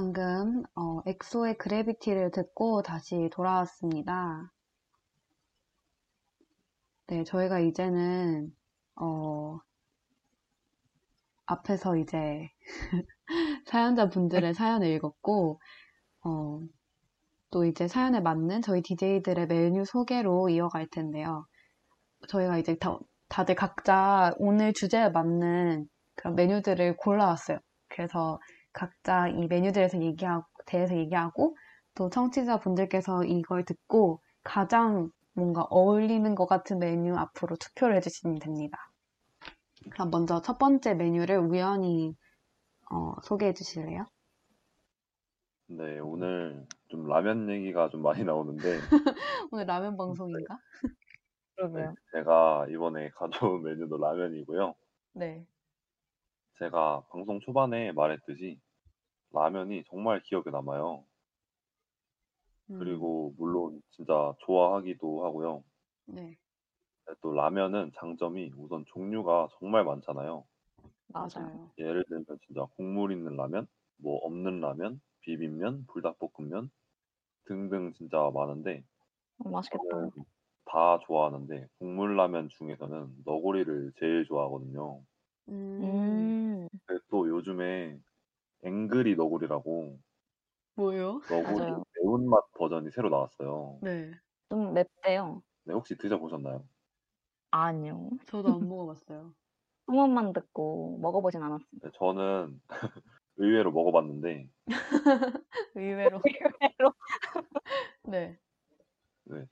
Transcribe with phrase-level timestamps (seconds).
[0.00, 4.50] 방금 어, 엑소의 그래비티를 듣고 다시 돌아왔습니다.
[7.08, 8.50] 네, 저희가 이제는
[8.96, 9.58] 어,
[11.44, 12.48] 앞에서 이제
[13.66, 15.60] 사연자분들의 사연을 읽었고
[16.24, 16.60] 어,
[17.50, 21.44] 또 이제 사연에 맞는 저희 DJ들의 메뉴 소개로 이어갈 텐데요.
[22.26, 27.58] 저희가 이제 다, 다들 각자 오늘 주제에 맞는 그런 메뉴들을 골라왔어요.
[27.88, 28.40] 그래서
[28.72, 31.56] 각자 이 메뉴들에서 얘기하고, 대해서 얘기하고,
[31.94, 38.78] 또 청취자분들께서 이걸 듣고 가장 뭔가 어울리는 것 같은 메뉴 앞으로 투표를 해주시면 됩니다.
[39.90, 42.14] 그럼 먼저 첫 번째 메뉴를 우연히
[42.90, 44.06] 어, 소개해 주실래요?
[45.68, 48.62] 네, 오늘 좀 라면 얘기가 좀 많이 나오는데,
[49.52, 50.58] 오늘 라면 방송인가?
[50.82, 50.90] 네,
[51.56, 51.94] 그러게요.
[52.12, 54.74] 제가 이번에 가져온 메뉴도 라면이고요.
[55.12, 55.44] 네.
[56.60, 58.60] 제가 방송 초반에 말했듯이
[59.32, 61.04] 라면이 정말 기억에 남아요.
[62.70, 65.64] 음, 그리고 물론 진짜 좋아하기도 하고요.
[66.04, 66.36] 네.
[67.22, 70.44] 또 라면은 장점이 우선 종류가 정말 많잖아요.
[71.08, 71.70] 맞아요.
[71.78, 73.66] 예를 들면 진짜 국물 있는 라면,
[73.96, 76.70] 뭐 없는 라면, 비빔면, 불닭볶음면
[77.46, 78.84] 등등 진짜 많은데
[79.38, 79.82] 어, 맛있겠다.
[79.90, 80.10] 저는
[80.66, 85.02] 다 좋아하는데 국물 라면 중에서는 너구리를 제일 좋아하거든요.
[85.50, 87.98] 음, 음, 근데 또 요즘에
[88.64, 89.98] 앵그리 너구리라고
[90.74, 91.20] 뭐요?
[91.28, 91.84] 너구리 맞아요.
[92.02, 93.78] 매운맛 버전이 새로 나왔어요.
[93.82, 94.10] 네.
[94.48, 95.42] 좀 맵대요.
[95.64, 96.64] 네, 혹시 드셔보셨나요?
[97.50, 98.10] 아니요.
[98.26, 99.34] 저도 안 먹어봤어요.
[99.86, 101.80] 소문만 듣고 먹어보진 않았어요.
[101.82, 102.60] 네, 저는
[103.36, 104.48] 의외로 먹어봤는데
[105.74, 106.20] 의외로.
[106.24, 106.94] 의외로.
[108.04, 108.38] 네.
[109.24, 109.46] 네,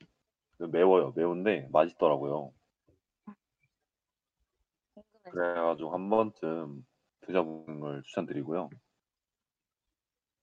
[0.71, 1.13] 매워요.
[1.15, 2.53] 매운데 맛있더라고요.
[5.31, 6.85] 그래가지고 한 번쯤
[7.21, 8.69] 드셔보는 걸 추천드리고요.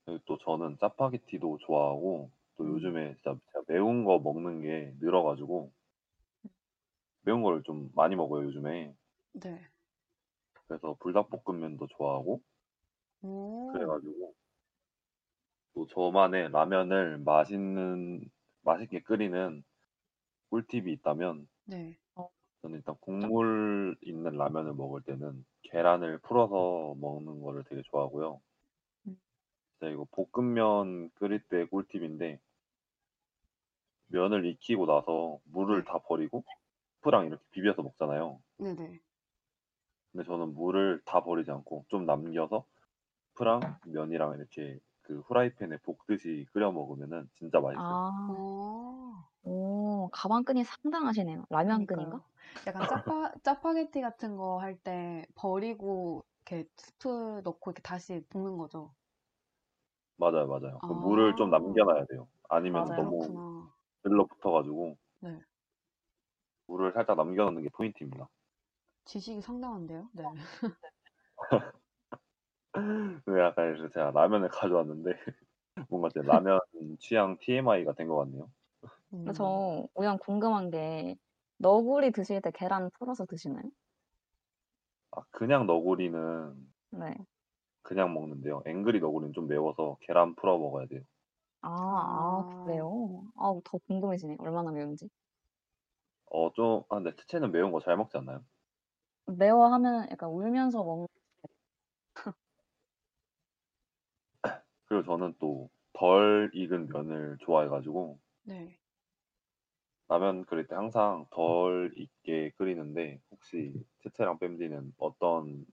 [0.05, 2.75] 그리고 또 저는 짜파게티도 좋아하고 또 음.
[2.75, 5.73] 요즘에 진짜 제가 매운 거 먹는 게 늘어가지고
[7.23, 8.95] 매운 거를 좀 많이 먹어요 요즘에.
[9.33, 9.67] 네.
[10.69, 12.41] 그래서 불닭볶음면도 좋아하고
[13.23, 13.73] 오.
[13.73, 14.35] 그래가지고
[15.75, 18.23] 또 저만의 라면을 맛있는
[18.63, 19.63] 맛있게 끓이는
[20.51, 21.99] 꿀팁이 있다면 네.
[24.37, 28.41] 라면을 먹을 때는 계란을 풀어서 먹는 거를 되게 좋아하고요.
[29.07, 29.17] 음.
[29.79, 32.41] 진짜 이거 볶음면 끓일 때 꿀팁인데
[34.09, 36.45] 면을 익히고 나서 물을 다 버리고
[36.99, 38.41] 스프랑 이렇게 비벼서 먹잖아요.
[38.59, 39.01] 네네.
[40.13, 42.65] 근데 저는 물을 다 버리지 않고 좀 남겨서
[43.33, 47.85] 스프랑 면이랑 이렇게 그 후라이팬에 볶듯이 끓여 먹으면은 진짜 맛있어요.
[47.85, 49.15] 아, 오.
[49.43, 51.47] 오, 가방끈이 상당하시네요.
[51.51, 52.19] 라면끈인가?
[52.19, 52.25] 그러니까요.
[52.67, 58.95] 약간 짜파, 짜파게티 같은 거 할 때 버리고 이렇게 스프 넣고 이렇게 다시 볶는 거죠.
[60.19, 60.81] 맞아요, 맞아요.
[60.87, 60.95] 그 아.
[60.95, 62.29] 물을 좀 남겨놔야 돼요.
[62.49, 62.95] 아니면 맞아요.
[62.95, 63.75] 너무 그렇구나.
[64.05, 65.41] 들러붙어가지고 네.
[66.69, 68.29] 물을 살짝 남겨놓는 게 포인트입니다.
[69.07, 70.11] 지식이 상당한데요?
[70.13, 70.23] 네.
[73.25, 75.13] 근데 약간 그래서 제가 라면을 가져왔는데
[75.91, 76.61] 뭔가 제 라면
[76.99, 78.51] 취향 TMI가 된 것 같네요.
[79.13, 79.33] 음.
[79.35, 81.17] 저 우연 궁금한 게
[81.59, 83.65] 너구리 드실 때 계란 풀어서 드시나요?
[85.11, 87.27] 아, 그냥 너구리는 네.
[87.83, 88.63] 그냥 먹는데요.
[88.67, 91.01] 앵그리 너구리는 좀 매워서 계란 풀어 먹어야 돼요.
[91.61, 92.43] 아, 아.
[92.43, 93.31] 아, 그래요?
[93.37, 94.37] 아, 더 궁금해지네.
[94.41, 95.09] 얼마나 매운지.
[96.27, 98.45] 어, 좀, 아, 근데 채채는 매운 거 잘 먹지 않나요?
[99.27, 101.07] 매워하면 약간 울면서 먹는
[104.87, 108.81] 그리고 저는 또 덜 익은 면을 좋아해가지고 네.
[110.09, 115.65] 라면 끓일 때 항상 덜 익게 끓이는데 혹시 채채랑 뺨디는 어떤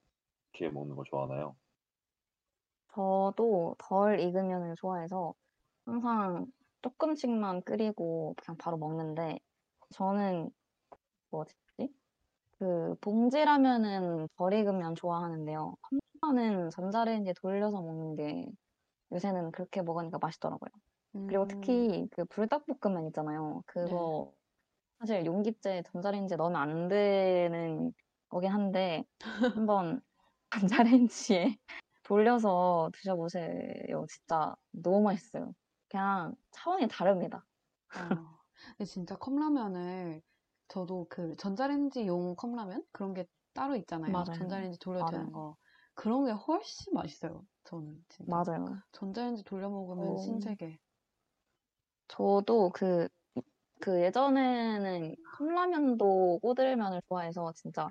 [0.53, 1.57] 게 먹는 걸 좋아하나요?
[2.95, 5.33] 저도 덜 익은 면을 좋아해서
[5.85, 6.47] 항상
[6.81, 9.39] 조금씩만 끓이고 그냥 바로 먹는데
[9.91, 10.51] 저는
[11.31, 11.56] 뭐지?
[12.59, 15.75] 그 봉지라면은 덜 익은 면 좋아하는데요.
[16.21, 18.47] 컵라면은 전자레인지에 돌려서 먹는 게
[19.13, 20.69] 요새는 그렇게 먹으니까 맛있더라고요.
[21.25, 21.48] 그리고 음.
[21.48, 23.63] 특히 그 불닭볶음면 있잖아요.
[23.68, 24.33] 그거
[25.00, 27.94] 사실 용기째 전자레인지에 넣으면 안 되는
[28.30, 29.06] 거긴 한데
[29.56, 30.01] 한번
[30.51, 31.57] 전자레인지에
[32.04, 34.06] 돌려서 드셔보세요.
[34.10, 35.54] 진짜 너무 맛있어요.
[35.89, 37.45] 그냥 차원이 다릅니다.
[37.94, 38.39] 어.
[38.77, 40.21] 근데 진짜 컵라면을
[40.68, 44.24] 저도 그 전자레인지용 컵라면 그런 게 따로 있잖아요.
[44.25, 44.33] 맞아요.
[44.33, 45.31] 전자레인지 돌려도 되는 맞아요.
[45.31, 45.57] 거.
[45.94, 47.45] 그런 게 훨씬 맛있어요.
[47.66, 48.51] 저는 진짜.
[48.51, 48.83] 맞아요.
[48.94, 50.18] 전자레인지 돌려 먹으면 어.
[50.18, 50.80] 신세계.
[52.18, 53.07] 저도 그
[53.81, 57.89] 그 예전에는 컵라면도 꼬들면을 좋아해서 진짜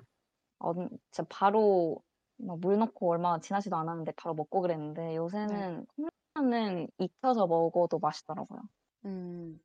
[0.59, 0.73] 어,
[1.11, 2.01] 진짜 바로
[2.37, 5.87] 막 물 넣고 얼마 지나지도 않았는데 바로 먹고 그랬는데 요새는
[6.35, 8.61] 컵라면은 익혀서 먹어도 맛있더라고요.
[9.05, 9.59] 음,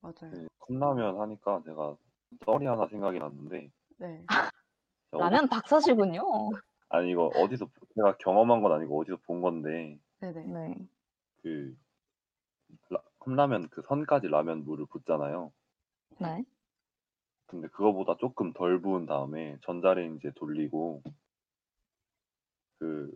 [0.00, 0.30] 맞아요.
[0.30, 1.96] 그 컵라면 하니까 제가
[2.44, 4.24] 썰이 하나 생각이 났는데 네.
[5.10, 6.22] 제가 라면 박사시군요.
[6.88, 10.44] 아니 이거 어디서 제가 경험한 건 아니고 어디서 본 건데 네네.
[10.46, 10.74] 네.
[11.42, 11.85] 그 라-
[13.26, 15.52] 컵라면 그 선까지 라면 물을 붓잖아요.
[16.20, 16.44] 네.
[17.46, 21.02] 근데 그거보다 조금 덜 부은 다음에 전자레인지에 돌리고
[22.78, 23.10] 그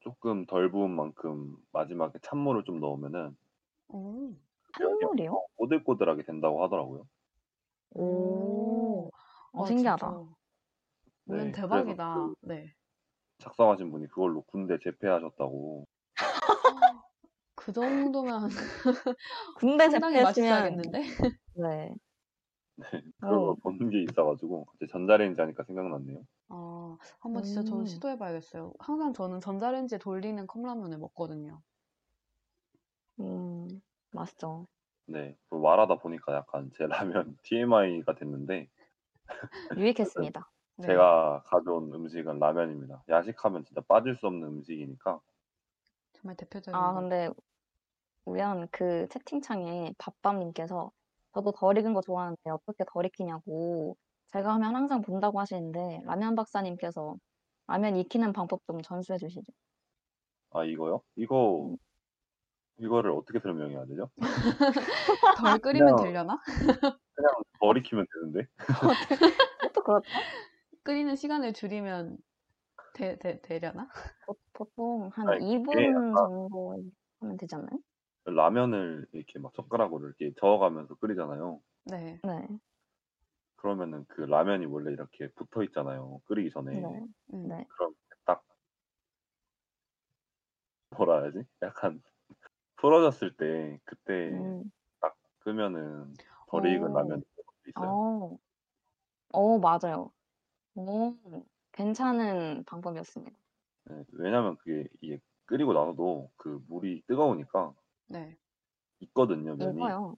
[0.00, 3.36] 조금 덜 부은 만큼 마지막에 찬물을 좀 넣으면은
[3.88, 4.34] 오,
[4.72, 5.46] 한물이요?
[5.56, 7.06] 꼬들꼬들하게 된다고 하더라고요.
[7.90, 9.10] 오.
[9.52, 10.06] 어, 와, 신기하다.
[10.06, 10.34] 진짜.
[11.26, 12.14] 오늘 네, 대박이다.
[12.14, 12.74] 그래서 네.
[13.38, 15.86] 작성하신 분이 그걸로 군대 재패하셨다고.
[17.60, 18.48] 그 정도면
[19.54, 21.02] 군대 상당히 맛있어야겠는데?
[21.54, 21.94] 네.
[22.76, 22.84] 네,
[23.22, 23.54] 어.
[23.62, 26.24] 본게 있어가지고 갑자기 전자레인지 하니까 생각났네요.
[26.48, 27.86] 아, 한번 진짜 저는 음.
[27.86, 28.74] 시도해봐야겠어요.
[28.78, 31.62] 항상 저는 전자레인지에 돌리는 컵라면을 먹거든요.
[33.20, 33.80] 음,
[34.10, 34.66] 맛있죠.
[35.06, 38.68] 네, 그 말하다 보니까 약간 제 라면 TMI가 됐는데
[39.76, 40.50] 유익했습니다.
[40.76, 40.86] 네.
[40.86, 43.02] 제가 가져온 음식은 라면입니다.
[43.08, 45.20] 야식하면 진짜 빠질 수 없는 음식이니까.
[46.12, 47.00] 정말 대표적인 아, 거.
[47.00, 47.30] 근데
[48.24, 50.90] 우연 그 채팅창에 밥밤님께서
[51.34, 53.96] 저도 덜 익은 거 좋아하는데 어떻게 덜 익히냐고
[54.28, 57.16] 제가 하면 항상 본다고 하시는데 라면 박사님께서
[57.66, 59.52] 라면 익히는 방법 좀 전수해 주시죠.
[60.52, 61.00] 아 이거요?
[61.16, 61.76] 이거
[62.78, 64.10] 이거를 어떻게 설명해야 되죠?
[65.38, 66.38] 덜 끓이면 그냥- 되려나?
[67.14, 68.48] 그냥 덜 익히면 되는데.
[69.72, 70.04] 그것도 그렇죠.
[70.82, 72.16] 끓이는 시간을 줄이면
[72.94, 73.88] 되, 되, 되려나?
[74.26, 76.76] 보- 보통 한 아니, 2분 그게 약간- 정도
[77.20, 77.78] 하면 되지 않나요?
[78.34, 81.60] 라면을 이렇게 막 젓가락으로 이렇게 저어가면서 끓이잖아요.
[81.86, 82.18] 네.
[82.22, 82.48] 네.
[83.56, 86.20] 그러면은 그 라면이 원래 이렇게 붙어 있잖아요.
[86.26, 86.80] 끓이기 전에.
[86.80, 87.06] 네.
[87.34, 87.48] 음.
[87.48, 87.66] 네.
[87.68, 87.94] 그럼
[88.24, 88.44] 딱
[90.96, 91.44] 뭐라 해야지?
[91.62, 92.02] 약간
[92.76, 94.70] 풀어졌을 때 그때 음.
[95.40, 96.14] 끄면은
[96.48, 96.94] 덜 익은 오.
[96.94, 97.22] 라면이
[97.66, 97.88] 있어요.
[97.88, 98.38] 어.
[99.32, 100.10] 어, 맞아요.
[100.74, 101.14] 오,
[101.72, 103.36] 괜찮은 방법이었습니다.
[103.84, 107.74] 네, 왜냐면 그게 이게 끓이고 나서도 그 물이 뜨거우니까
[108.10, 108.36] 네.
[109.00, 109.74] 익거든요 면이.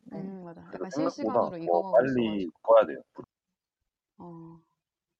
[0.06, 0.18] 네.
[0.18, 0.62] 음, 맞아.
[0.70, 2.52] 그래서 약간 생각보다 실시간으로 더 익어가고 빨리 있어가지고.
[2.62, 3.02] 꺼야 돼요.
[4.18, 4.60] 어,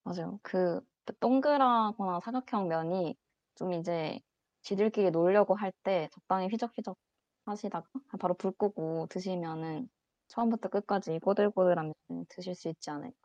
[0.04, 0.40] 맞아요.
[0.42, 0.80] 그
[1.20, 3.16] 동그랗거나 사각형 면이
[3.56, 4.20] 좀 이제
[4.62, 6.96] 지들끼리 놀려고 할 때 적당히 휘적휘적
[7.46, 7.88] 하시다가
[8.20, 9.90] 바로 불 끄고 드시면은
[10.28, 13.16] 처음부터 끝까지 꼬들꼬들한 면 드실 수 있지 않을까.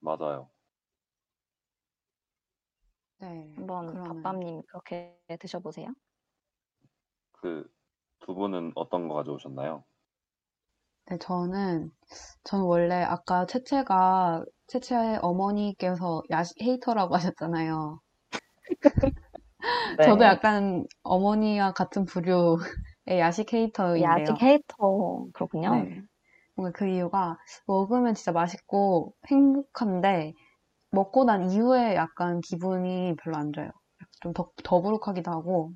[0.00, 0.50] 맞아요.
[3.18, 3.52] 네.
[3.56, 5.88] 한번 그러면 밥밤님 그렇게 드셔보세요.
[7.32, 7.70] 그
[8.20, 9.82] 두 분은 어떤 거 가져오셨나요?
[11.10, 11.90] 네, 저는,
[12.44, 18.00] 저는 원래 아까 채채가, 채채의 어머니께서 야식 헤이터라고 하셨잖아요.
[19.96, 20.04] 네.
[20.04, 22.58] 저도 약간 어머니와 같은 부류의
[23.20, 24.02] 야식 헤이터인데요.
[24.02, 25.84] 야식 헤이터 그렇군요.
[25.84, 26.02] 네.
[26.56, 30.34] 뭔가 그 이유가 먹으면 진짜 맛있고 행복한데
[30.92, 33.70] 먹고 난 이후에 약간 기분이 별로 안 좋아요.
[34.22, 35.72] 좀 더, 더부룩하기도 하고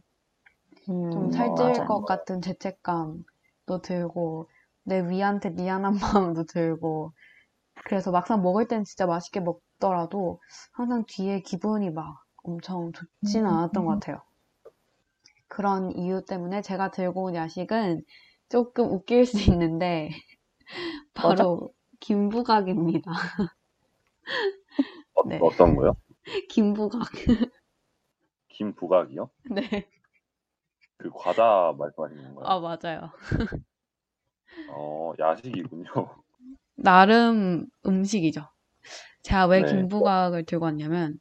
[0.88, 1.84] 음, 좀 살찔 맞아요.
[1.84, 4.48] 것 같은 죄책감도 들고
[4.84, 5.94] 내 위한테 미안한
[6.34, 7.12] 마음도 들고
[7.84, 10.40] 그래서 막상 먹을 땐 진짜 맛있게 먹더라도
[10.72, 13.50] 항상 뒤에 기분이 막 엄청 좋지는 음.
[13.50, 14.22] 않았던 것 같아요.
[15.48, 18.02] 그런 이유 때문에 제가 들고 온 야식은
[18.48, 20.08] 조금 웃길 수 있는데
[21.14, 23.12] 바로 김부각입니다.
[25.14, 25.40] 어, 네.
[25.40, 25.94] 어떤 거요?
[26.48, 27.10] 김부각.
[28.48, 29.30] 김부각이요?
[29.44, 29.86] 네.
[31.02, 32.44] 그 과자 말씀하시는 건가요?
[32.46, 33.10] 아, 맞아요.
[34.68, 35.86] 어, 야식이군요.
[36.76, 38.42] 나름 음식이죠.
[39.22, 39.66] 제가 왜 네.
[39.70, 41.18] 김부각을 들고 왔냐면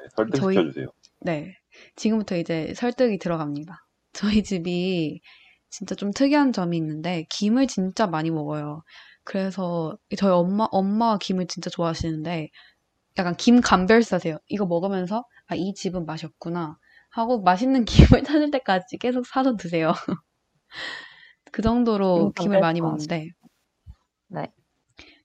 [0.00, 0.86] 네, 설득시켜 저희- 주세요.
[1.20, 1.54] 네.
[1.96, 3.86] 지금부터 이제 설득이 들어갑니다.
[4.12, 5.20] 저희 집이
[5.68, 8.82] 진짜 좀 특이한 점이 있는데, 김을 진짜 많이 먹어요.
[9.24, 12.48] 그래서 저희 엄마, 엄마가 김을 진짜 좋아하시는데,
[13.18, 14.38] 약간 김 감별사세요.
[14.48, 16.78] 이거 먹으면서, 아, 이 집은 맛이 없구나.
[17.16, 19.92] 하고 맛있는 김을 찾을 때까지 계속 사서 드세요.
[21.52, 22.80] 그 정도로 김 김을 많이.
[22.80, 23.30] 먹는데,
[24.28, 24.52] 네.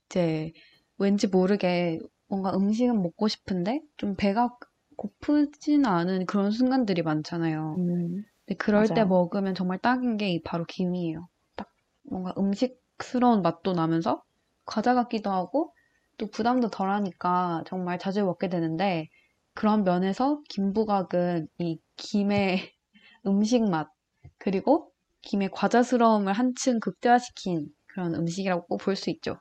[0.07, 0.51] 이제
[0.98, 4.50] 왠지 모르게 뭔가 음식은 먹고 싶은데, 좀 배가
[4.98, 7.79] 고프진 않은 그런 순간들이 많잖아요.
[7.79, 9.05] 음, 근데 그럴 때 맞아요.
[9.05, 11.27] 먹으면 정말 딱인 게 바로 김이에요.
[11.55, 11.69] 딱
[12.03, 14.24] 뭔가 음식스러운 맛도 나면서
[14.65, 15.74] 과자 같기도 하고
[16.17, 19.10] 또 부담도 덜하니까 정말 자주 먹게 되는데
[19.53, 22.60] 그런 면에서 김부각은 이 김의
[23.27, 23.89] 음식 맛
[24.38, 24.91] 그리고
[25.22, 29.39] 김의 과자스러움을 한층 극대화시킨 그런 음식이라고 꼭 볼 수 있죠.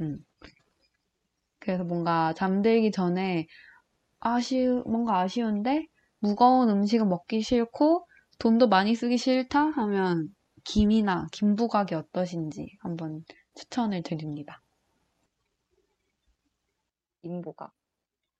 [0.00, 0.18] 음.
[1.60, 3.46] 그래서 뭔가 잠들기 전에
[4.20, 5.86] 아쉬우, 뭔가 아쉬운데
[6.20, 8.06] 무거운 음식은 먹기 싫고
[8.40, 10.28] 돈도 많이 쓰기 싫다 하면
[10.64, 13.24] 김이나 김부각이 어떠신지 한번
[13.54, 14.62] 추천을 드립니다.
[17.22, 17.70] 인보가.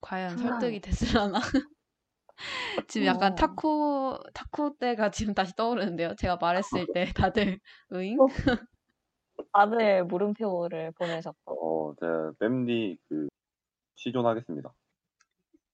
[0.01, 0.51] 과연 상당히.
[0.61, 1.41] 설득이 됐으려나?
[2.89, 3.35] 지금 약간 어.
[3.35, 6.15] 타코, 타코 때가 지금 다시 떠오르는데요.
[6.17, 7.59] 제가 말했을 때 다들
[7.93, 8.21] 으잉?
[8.21, 8.27] 어.
[9.53, 11.91] 다들 물음표를 보내셨고.
[11.91, 13.29] 어, 제가 뺨디 그
[13.97, 14.73] 시존하겠습니다.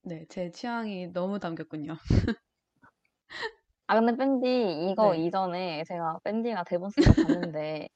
[0.03, 1.97] 네, 제 취향이 너무 담겼군요.
[3.87, 5.27] 아, 근데 밴디 이거 네.
[5.27, 7.89] 이전에 제가 밴디가 대본 쓴거 봤는데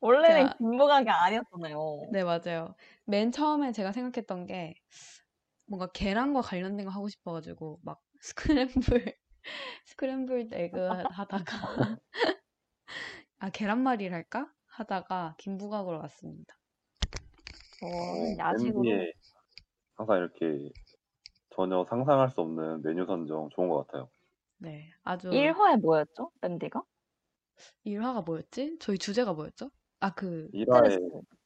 [0.00, 2.08] 원래는 제가- 김보각이 아니었잖아요.
[2.10, 2.74] 네, 맞아요.
[3.04, 4.74] 맨 처음에 제가 생각했던 게
[5.66, 9.16] 뭔가 계란과 관련된 거 하고 싶어가지고 막 스크램블,
[9.86, 10.78] 스크램블 에그
[11.10, 11.98] 하다가
[13.38, 14.52] 아, 계란말이를 할까?
[14.66, 16.56] 하다가 김부각으로 왔습니다.
[17.80, 19.12] 저는 야식으로 뺨디에
[19.96, 20.68] 항상 이렇게
[21.50, 24.08] 전혀 상상할 수 없는 메뉴 선정 좋은 것 같아요.
[24.58, 26.30] 네, 아주 1화에 뭐였죠?
[26.40, 26.82] 밴디가?
[27.84, 28.78] 1화가 뭐였지?
[28.78, 29.70] 저희 주제가 뭐였죠?
[30.00, 31.00] 아, 그, 1화에 스트레스.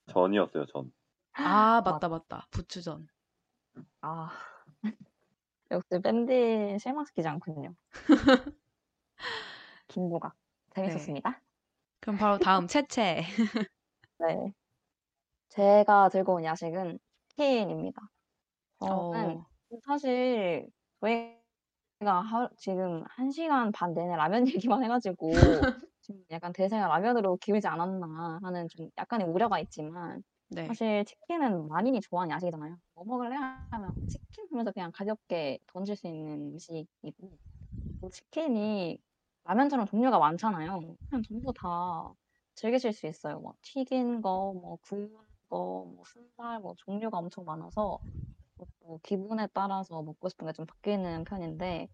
[0.09, 0.93] 전이었어요, 전.
[1.37, 2.47] 아, 맞다, 맞다.
[2.51, 3.07] 부추전.
[4.01, 4.31] 아
[5.71, 7.75] 역시 밴디 실망시키지 않군요.
[9.89, 10.35] 김보각
[10.75, 11.41] 재밌었습니다.
[12.01, 13.25] 그럼 바로 다음 채채.
[14.19, 14.53] 네.
[15.49, 18.03] 제가 들고 온 야식은 치킨입니다.
[18.81, 19.47] 저는 어,
[19.85, 20.67] 사실
[21.01, 25.31] 저희가 하, 지금 한 시간 반 내내 라면 얘기만 해가지고
[26.03, 30.79] 지금 약간 대세가 라면으로 기울지 않았나 하는 좀 약간의 우려가 있지만 네.
[30.79, 32.79] 사실 치킨은 만인이 좋아하는 야식이잖아요.
[32.95, 33.37] 뭐 먹을래
[33.71, 37.39] 하면 치킨 하면서 그냥 가볍게 던질 수 있는 음식이고
[38.01, 38.99] 또 치킨이
[39.45, 40.97] 라면처럼 종류가 많잖아요.
[41.09, 42.15] 그냥 전부 다
[42.57, 43.41] 즐기실 수 있어요.
[43.41, 45.15] 뭐 튀긴 거, 뭐 구운
[45.49, 48.01] 거, 뭐 순살, 뭐 종류가 엄청 많아서
[48.81, 51.89] 뭐 기분에 따라서 먹고 싶은 게 좀 바뀌는 편인데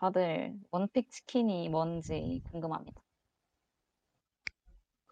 [0.00, 3.03] 다들 one pick 치킨이 뭔지 궁금합니다.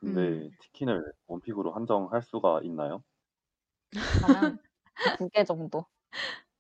[0.03, 0.57] 근데 음.
[0.59, 3.05] 치킨을 one pick으로 한정할 수가 있나요?
[4.11, 4.59] 그러면
[5.19, 5.87] 두개 정도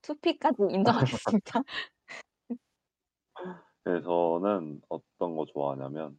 [0.02, 1.62] two pick까지 인정하겠습니다.
[3.84, 6.16] 네, 저는 어떤 거 좋아하냐면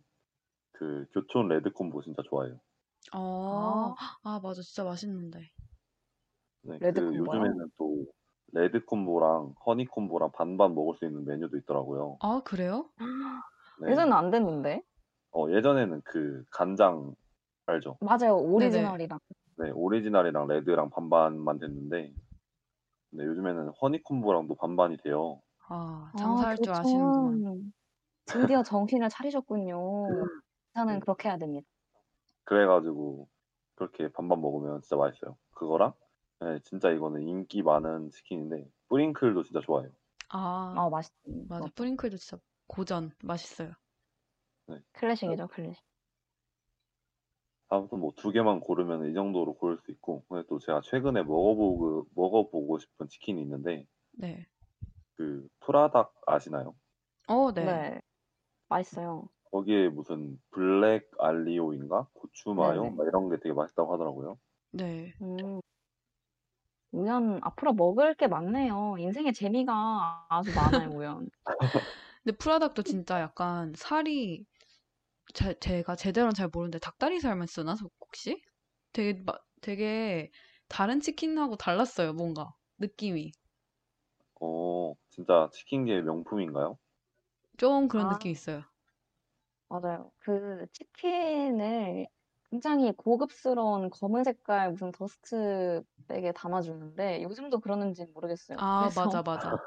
[0.73, 2.61] 그 교촌 red combo 진짜 좋아해요.
[3.13, 4.61] 어, 아, 맞아.
[4.61, 5.51] 진짜 맛있는데.
[6.61, 7.17] 네, red 그 combo요?
[7.17, 8.05] 요즘에는 또
[8.53, 12.19] red combo랑 honey combo랑 반반 먹을 수 있는 메뉴도 있더라고요.
[12.19, 12.89] 아, 그래요?
[13.75, 13.87] 네.
[13.87, 14.83] 예전엔 안 됐는데
[15.33, 17.15] 어, 예전에는 그 간장
[17.65, 17.97] 알죠?
[18.01, 19.19] 맞아요 오리지널이랑
[19.57, 22.13] 네, 오리지널이랑 red랑 반반만 됐는데
[23.11, 25.41] 네, 요즘에는 honey combo랑도 반반이 돼요.
[25.69, 26.79] 아, 아, 장사할 줄 그렇죠.
[26.81, 27.73] 아시는구만.
[28.25, 30.27] 드디어 정신을 차리셨군요.
[30.73, 30.99] 저는 네.
[30.99, 31.65] 그렇게 해야 됩니다.
[32.45, 33.27] 그래가지고
[33.75, 35.37] 그렇게 반반 먹으면 진짜 맛있어요.
[35.51, 35.93] 그거랑
[36.41, 39.91] 네, 진짜 이거는 인기 많은 치킨인데 뿌링클도 진짜 좋아해요.
[40.29, 41.13] 아, 아 맛있지.
[41.47, 41.63] 맞아.
[41.63, 42.37] 그거 뿌링클도 진짜
[42.67, 43.11] 고전.
[43.23, 43.73] 맛있어요.
[44.93, 45.83] 클래식이죠 클래식.
[47.67, 52.07] 아무튼 뭐 두 개만 고르면 이 정도로 고를 수 있고 근데 또 제가 최근에 먹어보고
[52.15, 54.47] 먹어보고 싶은 치킨이 있는데 네.
[55.15, 56.75] 그 프라닭 아시나요?
[57.27, 57.81] 어, 네.
[57.81, 58.01] 네.
[58.69, 59.29] 맛있어요.
[59.51, 62.97] 거기에 무슨 블랙 알리오인가 고추 마요 네네.
[62.97, 64.37] 막 이런 게 되게 맛있다고 하더라고요.
[64.71, 65.13] 네.
[65.21, 65.61] 음.
[66.91, 68.95] 우연 앞으로 먹을 게 많네요.
[68.99, 71.29] 인생에 재미가 아주 많아요 우연.
[72.23, 74.45] 근데 프라닭도 진짜 약간 살이
[75.33, 78.41] 제, 제가 제대로는 잘 모르는데 닭다리살만 쓰나 혹시?
[78.93, 80.31] 되게 마- 되게
[80.69, 83.31] 다른 치킨하고 달랐어요 뭔가 느낌이
[84.39, 86.77] 어 진짜 치킨계 명품인가요?
[87.57, 88.09] 좀 그런 아.
[88.09, 88.63] 느낌 있어요.
[89.69, 90.11] 맞아요.
[90.19, 92.07] 그 치킨을
[92.49, 98.59] 굉장히 고급스러운 검은 색깔 무슨 dust bag에 담아주는데 요즘도 그러는지 모르겠어요.
[98.59, 99.59] 아 그래서 맞아 맞아.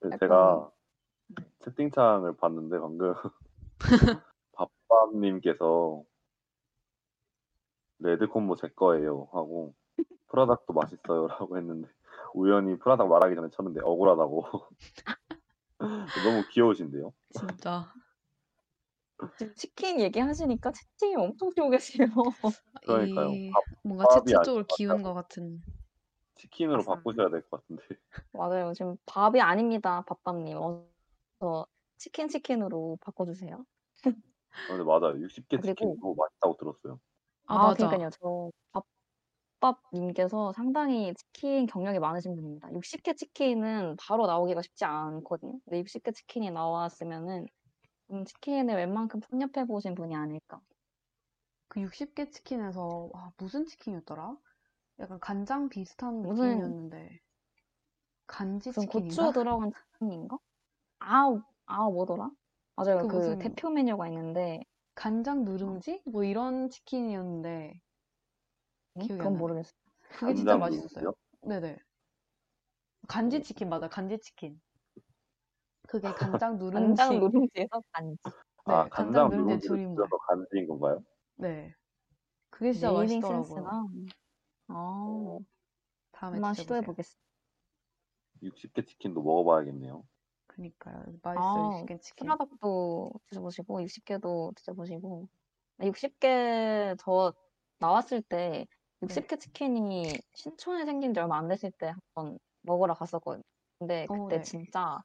[0.00, 0.70] 네, 약간- 제가
[1.60, 3.14] 채팅창을 봤는데 방금
[4.52, 6.04] 밥밥님께서
[7.98, 9.74] red combo 제 거예요 하고
[10.28, 11.88] 푸라닭도 맛있어요라고 했는데
[12.34, 14.44] 우연히 프라닭 말하기 전에 쳤는데 억울하다고
[16.24, 17.12] 너무 귀여우신데요?
[17.30, 17.92] 진짜
[19.38, 22.06] 지금 치킨 얘기하시니까 채팅이 엄청 치고 계세요.
[22.86, 23.30] 그러니까요.
[23.30, 25.02] 이 밥- 뭔가 채채 쪽으로 것 기운.
[25.02, 25.62] 것 같은.
[26.34, 26.94] 치킨으로 맞습니다.
[26.96, 27.82] 바꾸셔야 될 것 같은데
[28.32, 28.74] 맞아요.
[28.74, 30.58] 지금 밥이 아닙니다, 밥밥님.
[30.58, 31.66] 어서
[31.96, 33.64] 치킨 치킨으로 바꿔주세요.
[34.06, 37.00] 아, 근데 맞아요 60개 아, 그리고- 치킨도 맛있다고 들었어요
[37.48, 37.86] 아 맞아.
[37.88, 38.10] 그러니까요.
[38.10, 38.82] 저
[39.60, 42.72] 밥밥님께서 상당히 치킨 경력이 많으신 분입니다.
[42.72, 45.60] 60개 치킨은 바로 나오기가 쉽지 않거든요.
[45.64, 47.46] 근데 60개 치킨이 나왔으면은
[48.10, 50.60] 음, 치킨을 웬만큼 섭렵해 보신 분이 아닐까.
[51.68, 54.36] 그 60개 치킨에서 와, 무슨 치킨이었더라?
[54.98, 57.20] 약간 간장 비슷한 무슨 느낌이었는데
[58.26, 59.32] 간지 무슨 고추 치킨인가?
[59.32, 60.38] 들어간 치킨인가?
[60.98, 62.30] 아, 아 뭐더라?
[62.76, 62.98] 맞아요.
[62.98, 64.60] 그 그 무슨 대표 메뉴가 있는데
[64.94, 66.02] 간장 어, 누룽지?
[66.06, 67.80] 뭐 이런 치킨이었는데?
[68.98, 69.38] 기억이 안 그건 나네.
[69.38, 69.72] 모르겠어.
[70.16, 71.04] 그게 진짜 간장 맛있었어요.
[71.04, 71.14] 누룽지요?
[71.42, 71.78] 네네.
[73.08, 73.88] 간지 어, 치킨 맞아.
[73.88, 74.60] 간지 치킨.
[75.88, 77.20] 그게 간장 간장 누룽지.
[77.20, 78.32] 누룽지에서 간지.
[78.66, 79.94] 아, 네, 간장 간장 누룽지 누룽지를 줄임말.
[79.94, 81.02] 줄여서 간지인 건가요?
[81.36, 81.74] 네.
[82.50, 83.42] 그게 진짜 네이밍 맛있더라고요.
[83.44, 83.86] 센스가.
[84.68, 85.38] 어,
[86.12, 86.76] 다음에 한번 드셔보세요.
[86.76, 87.20] 시도해 보겠습니다.
[88.42, 90.02] 60개 치킨도 먹어봐야겠네요.
[90.56, 91.04] 그니까요.
[91.22, 91.64] 맛있어요.
[91.64, 92.26] 아, 60개 치킨.
[92.26, 95.28] 프라닭도 드셔보시고 60개도 드셔보시고
[95.82, 97.32] 60개 저
[97.78, 98.66] 나왔을 때
[99.00, 99.08] 네.
[99.10, 103.42] 60개 치킨이 신촌에 생긴 지 얼마 안 됐을 때 한번 먹으러 갔었거든요.
[103.78, 104.42] 근데 어, 그때 네.
[104.42, 105.02] 진짜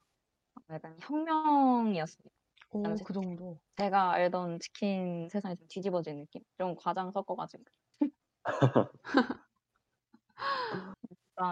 [0.70, 2.24] 약간 혁명이었어요.
[2.70, 3.58] 오, 그 정도.
[3.76, 6.42] 제가 알던 치킨 세상이 좀 뒤집어진 느낌?
[6.58, 7.64] 좀 과장 섞어가지고.
[7.64, 7.72] 진짜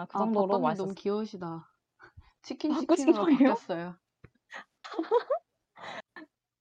[0.07, 0.93] 그 아, 정도로 너무 맛있었어요.
[0.95, 1.70] 귀여우시다.
[2.43, 3.37] 치킨 바꾸신 치킨으로 거예요?
[3.37, 3.97] 바뀌었어요.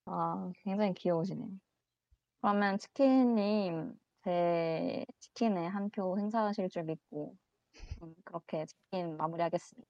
[0.06, 1.50] 아, 굉장히 귀여우시네요.
[2.42, 7.36] 그러면 치킨님, 제 치킨에 한 표 행사하실 줄 믿고,
[8.02, 9.88] 음, 그렇게 치킨 마무리하겠습니다.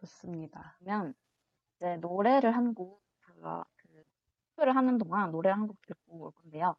[0.00, 0.76] 좋습니다.
[0.80, 1.14] 그러면
[1.80, 4.04] 이제 노래를 한 곡, 제가 그
[4.56, 6.76] 투표를 하는 동안 노래를 한 곡 듣고 올 건데요.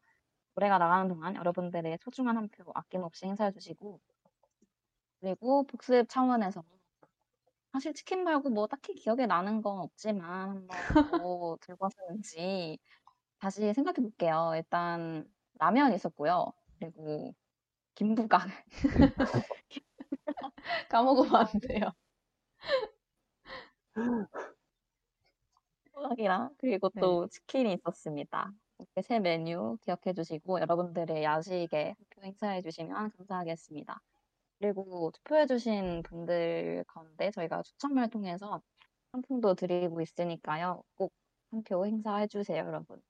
[0.55, 4.01] 노래가 나가는 동안 여러분들의 소중한 한 표 아낌없이 행사해 주시고,
[5.19, 6.63] 그리고 복습 차원에서
[7.75, 12.79] 사실 치킨 말고 뭐 딱히 기억에 나는 건 없지만 한번 뭐 들고 왔었는지
[13.37, 14.53] 다시 생각해 볼게요.
[14.55, 16.53] 일단 라면 있었고요.
[16.79, 17.35] 그리고
[17.95, 18.47] 김부각
[20.89, 21.91] 까먹으면 안 돼요.
[25.91, 27.01] 부각이랑 그리고 네.
[27.01, 28.53] 또 치킨이 있었습니다.
[28.79, 33.99] 이렇게 세 메뉴 기억해 주시고 여러분들의 야식에 표 행사해 주시면 감사하겠습니다.
[34.59, 38.61] 그리고 투표해 주신 분들 가운데 저희가 추첨을 통해서
[39.13, 40.83] 상품도 드리고 있으니까요.
[40.95, 41.13] 꼭
[41.53, 43.01] 한 표 행사해 주세요, 여러분.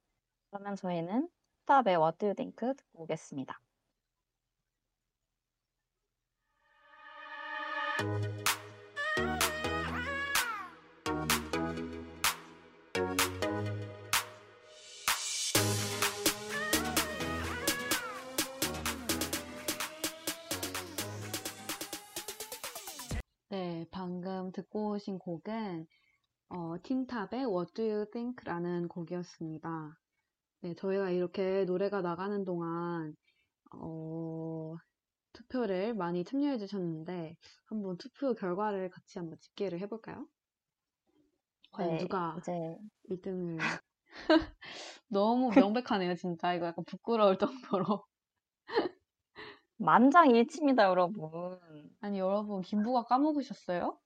[0.52, 1.30] 그러면 저희는
[1.62, 3.60] 스탑의 What Do You Think 듣고 오겠습니다.
[24.56, 25.86] 듣고 오신 곡은
[26.50, 30.00] 어, 틴탑의 What Do You Think라는 곡이었습니다.
[30.62, 33.16] 네, 저희가 이렇게 노래가 나가는 동안
[33.74, 34.76] 어,
[35.34, 40.26] 투표를 많이 참여해 주셨는데 한번 투표 결과를 같이 한번 집계를 해볼까요?
[41.72, 42.78] 과연 네, 누가 이제
[43.10, 43.58] 1등을
[45.10, 46.54] 너무 명백하네요, 진짜.
[46.54, 48.06] 이거 약간 부끄러울 정도로.
[49.78, 51.60] 만장일치입니다, 여러분.
[52.00, 54.00] 아니, 여러분, 김부가 까먹으셨어요?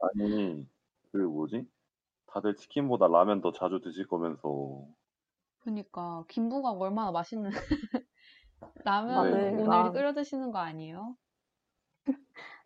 [0.00, 0.66] 아니,
[1.10, 1.66] 그 뭐지?
[2.26, 4.86] 다들 치킨보다 라면 더 자주 드실 거면서
[5.60, 7.50] 그러니까 김부가 얼마나 맛있는
[8.84, 9.50] 라면 네.
[9.50, 11.16] 오늘 라- 끓여 드시는 거 아니에요?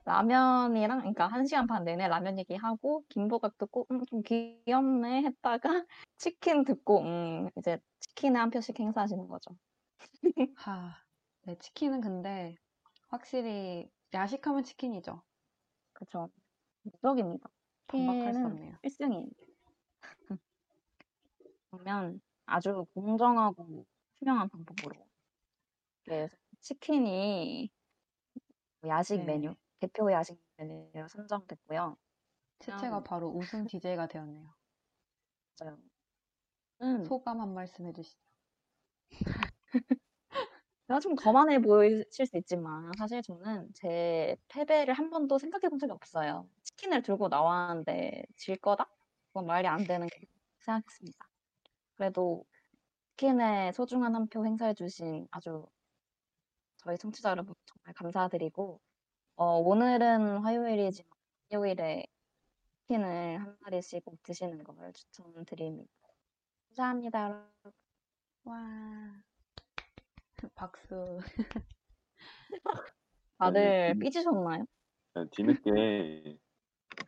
[0.04, 5.58] 라면이랑, 그러니까 한 시간 반 내내 라면 얘기하고, 김부각 듣고, 음, 좀 귀엽네 했다가,
[6.16, 9.56] 치킨 듣고, 음, 이제 치킨에 한 표씩 행사하시는 거죠.
[10.54, 10.94] 하,
[11.42, 12.56] 네, 치킨은 근데
[13.08, 15.22] 확실히 야식하면 치킨이죠.
[15.92, 16.30] 그쵸.
[16.82, 17.50] 무적입니다.
[17.86, 18.76] 반박할 수 없네요.
[18.82, 19.30] 1승이에요.
[21.70, 23.86] 그러면 아주 공정하고
[24.18, 25.06] 투명한 방법으로.
[26.04, 27.70] 그래서 치킨이
[28.86, 29.24] 야식 네.
[29.24, 31.96] 메뉴, 대표 야식 메뉴로 선정됐고요.
[32.98, 33.02] 음.
[33.04, 34.54] 바로 우승 DJ가 되었네요.
[35.60, 35.78] 맞아요.
[36.82, 38.18] 음, 소감 한 말씀 해주시죠.
[40.88, 45.92] 제가 좀 거만해 보이실 수 있지만 사실 저는 제 패배를 한 번도 생각해 본 적이
[45.92, 46.48] 없어요.
[46.62, 48.88] 치킨을 들고 나왔는데 질 거다?
[49.28, 50.20] 그건 말이 안 되는 게
[50.60, 51.28] 생각했습니다.
[51.96, 52.44] 그래도
[53.16, 55.66] 치킨에 소중한 한표 행사해 주신 아주
[56.78, 58.80] 저희 청취자 여러분 정말 감사드리고
[59.36, 61.10] 어, 오늘은 화요일이지만
[61.50, 62.06] 일요일에
[62.82, 65.90] 치킨을 한 마리씩 꼭 드시는 걸 추천드립니다.
[66.68, 67.72] 감사합니다, 여러분.
[68.44, 69.35] 와.
[70.54, 71.18] 박수.
[73.38, 73.98] 다들 음.
[74.00, 74.64] 삐지셨나요?
[75.14, 76.38] 네, 뒤늦게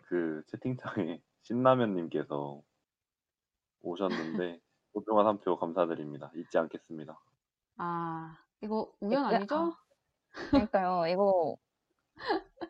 [0.09, 2.63] 그 채팅창에 신라면님께서
[3.81, 4.61] 오셨는데
[4.93, 6.31] 소중한 한 표 감사드립니다.
[6.35, 7.19] 잊지 않겠습니다.
[7.77, 9.55] 아, 이거 우연 네, 아니죠?
[9.57, 9.73] 아,
[10.51, 11.07] 그러니까요.
[11.13, 11.57] 이거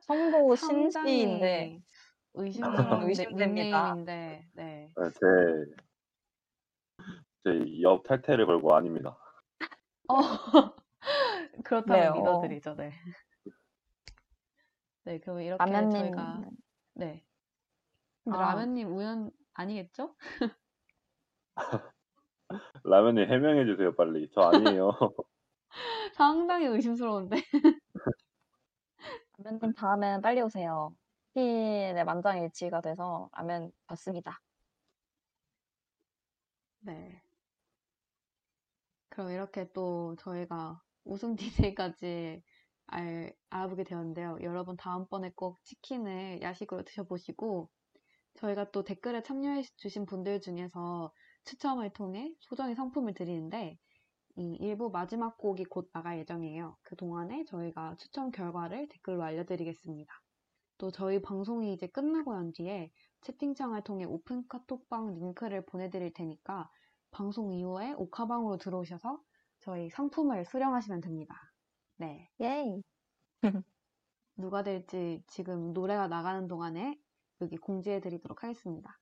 [0.02, 1.82] 선보 신지인데
[2.34, 3.94] 의심스러운 닉- 의심됩니다.
[3.94, 4.48] 네.
[4.54, 5.18] 네, 제,
[7.44, 9.16] 제 옆 탈퇴를 걸고 아닙니다.
[10.08, 10.14] 어,
[11.64, 12.14] 그렇다면 네, 어.
[12.14, 12.92] 믿어드리죠, 네.
[15.04, 16.40] 네, 그럼 이렇게 라면님, 저희가,
[16.94, 17.24] 네.
[18.24, 18.40] 근데 아.
[18.54, 20.14] 라면님 우연 아니겠죠?
[22.84, 24.30] 라면님 해명해 주세요, 빨리.
[24.34, 24.90] 저 아니에요.
[26.14, 27.36] 상당히 의심스러운데.
[29.38, 30.94] 라면님 다음엔 빨리 오세요.
[31.34, 34.40] 필의 만장일치가 돼서 라면 받습니다.
[36.80, 37.22] 네.
[39.18, 42.40] 그럼 이렇게 또 저희가 우승 DJ까지
[42.86, 44.38] 알, 알아보게 되었는데요.
[44.42, 47.68] 여러분 다음번에 꼭 치킨을 야식으로 드셔보시고
[48.34, 53.76] 저희가 또 댓글에 참여해 주신 분들 중에서 추첨을 통해 소정의 상품을 드리는데
[54.36, 56.76] 이 일부 마지막 곡이 곧 나갈 예정이에요.
[56.82, 60.12] 그 동안에 저희가 추첨 결과를 댓글로 알려드리겠습니다.
[60.78, 66.70] 또 저희 방송이 이제 끝나고 난 뒤에 채팅창을 통해 오픈 카톡방 링크를 보내드릴 테니까
[67.10, 69.20] 방송 이후에 오카방으로 들어오셔서
[69.60, 71.34] 저희 상품을 수령하시면 됩니다.
[71.96, 72.30] 네.
[72.40, 72.82] 예이.
[74.36, 76.98] 누가 될지 지금 노래가 나가는 동안에
[77.40, 78.98] 여기 공지해 드리도록 하겠습니다.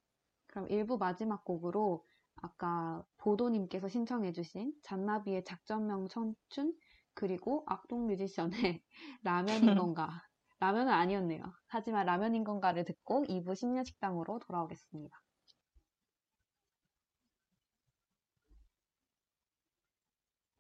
[0.47, 2.05] 그럼 1부 마지막 곡으로
[2.37, 6.75] 아까 보도님께서 신청해 주신 잔나비의 작전명 청춘
[7.14, 8.83] 그리고 악동 뮤지션의
[9.23, 9.45] 라면인
[9.85, 10.23] 건가
[10.59, 11.42] 라면은 아니었네요.
[11.66, 15.16] 하지만 라면인 건가를 듣고 2부 심야 식당으로 돌아오겠습니다.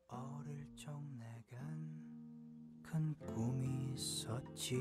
[0.08, 1.58] 어릴 적 내겐
[2.82, 4.76] 큰 꿈이 있었지.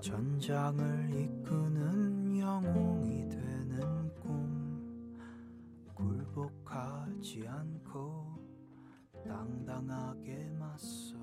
[0.00, 5.18] 전장을 이끄는 영웅이 되는 꿈.
[5.94, 8.36] 굴복하지 않고
[9.26, 11.16] 당당하게 맞서.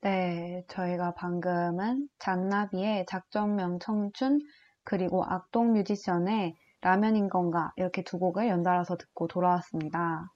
[0.00, 4.40] 네, 저희가 방금은 잔나비의 작전명 청춘
[4.84, 6.54] 그리고 악동 뮤지션의
[6.86, 10.30] 라면인 건가 이렇게 두 곡을 연달아서 듣고 돌아왔습니다.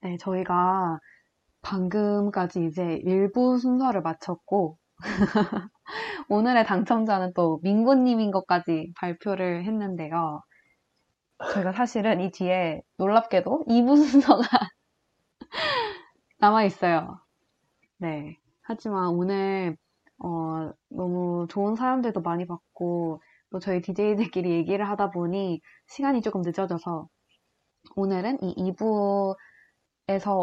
[0.00, 0.98] 네, 저희가
[1.60, 4.78] 방금까지 이제 일부 순서를 마쳤고
[6.30, 10.42] 오늘의 당첨자는 또 민고님인 것까지 발표를 했는데요.
[11.52, 14.40] 저희가 사실은 이 뒤에 놀랍게도 2부 순서가
[16.38, 17.20] 남아 있어요.
[17.98, 18.38] 네.
[18.62, 19.76] 하지만 오늘
[20.18, 23.20] 어, 너무 좋은 사람들도 많이 봤고
[23.50, 27.08] 또 저희 DJ들끼리 얘기를 하다 보니 시간이 조금 늦어져서
[27.96, 29.36] 오늘은 이 2부에서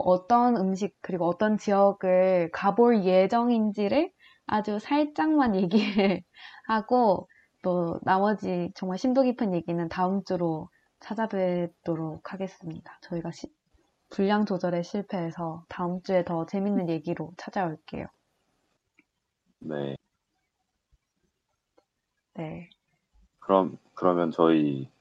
[0.06, 4.12] 어떤 음식 그리고 어떤 지역을 가볼 예정인지를
[4.48, 5.56] 아주 살짝만
[6.10, 6.22] 얘기를
[6.68, 7.28] 하고
[7.64, 10.70] 또 나머지 정말 심도 깊은 얘기는 다음 주로
[11.02, 12.98] 찾아뵙도록 하겠습니다.
[13.02, 13.52] 저희가 시-
[14.10, 18.08] 분량 조절에 실패해서 다음 주에 더 재밌는 얘기로 찾아올게요.
[19.60, 19.98] 네.
[22.36, 22.70] 네.
[23.48, 24.92] 그럼, 그러면 저희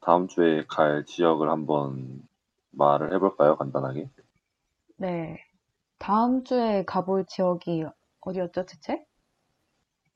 [0.00, 2.26] 다음 주에 갈 지역을 한번
[2.72, 3.56] 말을 해볼까요?
[3.56, 4.10] 간단하게.
[4.96, 5.38] 네.
[5.98, 7.84] 다음 주에 가볼 지역이
[8.20, 9.04] 어디였죠, 대체?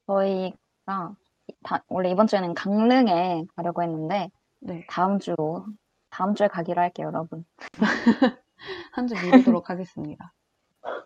[0.07, 1.15] 저희가
[1.63, 4.85] 다- 원래 이번 주에는 강릉에 가려고 했는데 네.
[4.89, 5.67] 다음 주로
[6.11, 7.45] 다음 주에 가기로 할게요, 여러분.
[8.93, 10.33] 한 주 미루도록 하겠습니다.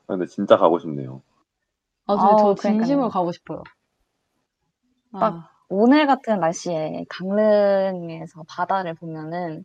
[0.07, 1.23] 근데 진짜 가고 싶네요.
[2.07, 2.77] 아, 저, 아우, 저 그러니까요.
[2.79, 3.63] 진심으로 가고 싶어요.
[5.13, 9.65] 아, 딱 오늘 같은 날씨에 강릉에서 바다를 보면은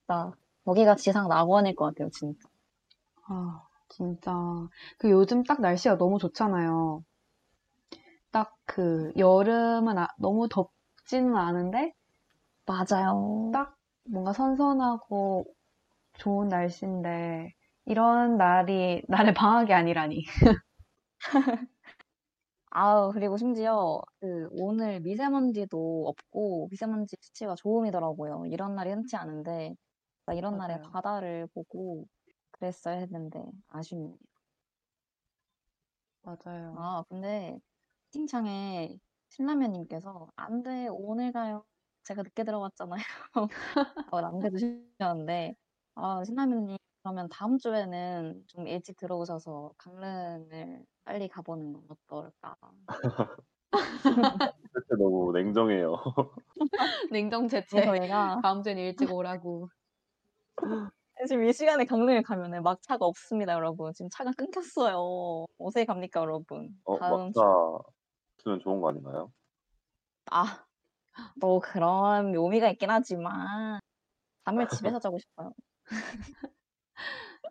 [0.00, 0.32] 진짜
[0.64, 2.48] 거기가 지상 낙원일 것 같아요, 진짜.
[3.28, 4.32] 아, 진짜.
[4.98, 7.04] 그 요즘 딱 날씨가 너무 좋잖아요.
[8.32, 11.92] 딱 그 여름은 아- 너무 덥지는 않은데
[12.66, 13.50] 맞아요.
[13.54, 13.76] 딱
[14.10, 15.46] 뭔가 선선하고
[16.18, 17.52] 좋은 날씨인데
[17.86, 20.24] 이런 날이 나의 방학이 아니라니.
[22.78, 28.44] 아우, 그리고 심지어 그 오늘 미세먼지도 없고 미세먼지 수치가 좋음이더라고요.
[28.46, 29.74] 이런 날이 흔치 않은데
[30.26, 30.92] 나 이런 날에 맞아요.
[30.92, 32.06] 바다를 보고
[32.52, 34.18] 그랬어야 했는데 아쉽네요.
[36.22, 36.74] 맞아요.
[36.78, 37.58] 아, 근데
[38.10, 38.98] 채팅창에
[39.30, 41.64] 신라면님께서 안 돼, 오늘 가요.
[42.04, 42.98] 제가 늦게 들어갔잖아요.
[44.10, 45.54] 라고 남겨 주셨는데,
[45.94, 52.56] 아, 신라면님, 그러면 다음 주에는 좀 일찍 들어오셔서 강릉을 빨리 가보는 건 어떨까?
[54.72, 55.94] 그때 너무 냉정해요.
[57.12, 57.84] 냉정 네, 제체.
[57.84, 59.68] 저희가 다음 주엔 일찍 오라고.
[61.28, 63.92] 지금 이 시간에 강릉을 가면은 막차가 없습니다, 여러분.
[63.92, 65.46] 지금 차가 끊겼어요.
[65.58, 66.76] 어디에 갑니까, 여러분?
[66.86, 67.38] 어, 다음 주.
[67.38, 67.78] 막차
[68.38, 69.30] 주면 좋은 거 아닌가요?
[70.32, 70.66] 아,
[71.40, 73.78] 또 그런 묘미가 있긴 하지만,
[74.44, 75.52] 잠을 집에서 자고 싶어요.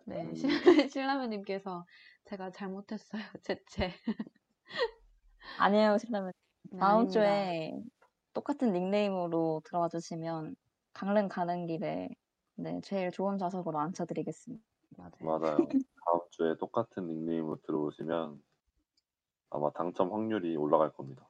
[0.04, 0.34] 네, 음.
[0.34, 0.48] 신-
[0.92, 1.86] 신라면님께서
[2.24, 3.22] 제가 잘못했어요.
[3.42, 3.92] 제체.
[5.58, 6.32] 아니에요, 신라면.
[6.70, 7.12] 네, 다음 아닙니다.
[7.12, 7.72] 주에
[8.32, 10.56] 똑같은 닉네임으로 들어와 주시면
[10.92, 12.08] 강릉 가는 길에
[12.56, 14.64] 네, 제일 좋은 좌석으로 앉혀드리겠습니다.
[14.96, 15.12] 맞아요.
[15.20, 15.56] 맞아요.
[16.04, 18.42] 다음 주에 똑같은 닉네임으로 들어오시면
[19.50, 21.28] 아마 당첨 확률이 올라갈 겁니다.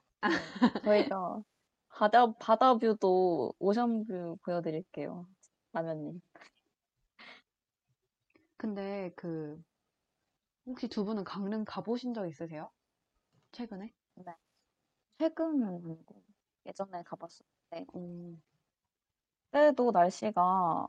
[0.84, 1.42] 저희가
[1.88, 5.26] 바다, 바다 view도 ocean view 보여드릴게요.
[5.72, 6.20] 라면님.
[8.58, 9.62] 근데 그
[10.66, 12.70] 혹시 두 분은 강릉 가보신 적 있으세요?
[13.52, 13.94] 최근에?
[15.18, 16.22] 최근은 아니고
[16.66, 18.42] 예전에 가봤었는데 음,
[19.50, 20.86] 그때도 날씨가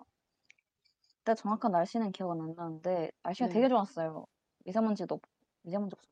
[1.19, 3.53] 그때 정확한 날씨는 기억은 안 나는데 날씨가 네.
[3.53, 4.25] 되게 좋았어요.
[4.65, 5.21] 미세먼지도 없-
[5.63, 6.09] 미세먼지 없어.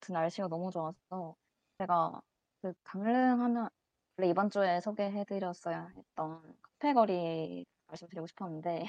[0.00, 1.36] 그 날씨가 너무 좋았어.
[1.78, 2.20] 제가
[2.62, 3.68] 그 강릉 하면
[4.16, 8.84] 원래 이번 주에 소개해드렸어야 했던 카페 거리 말씀드리고 싶었는데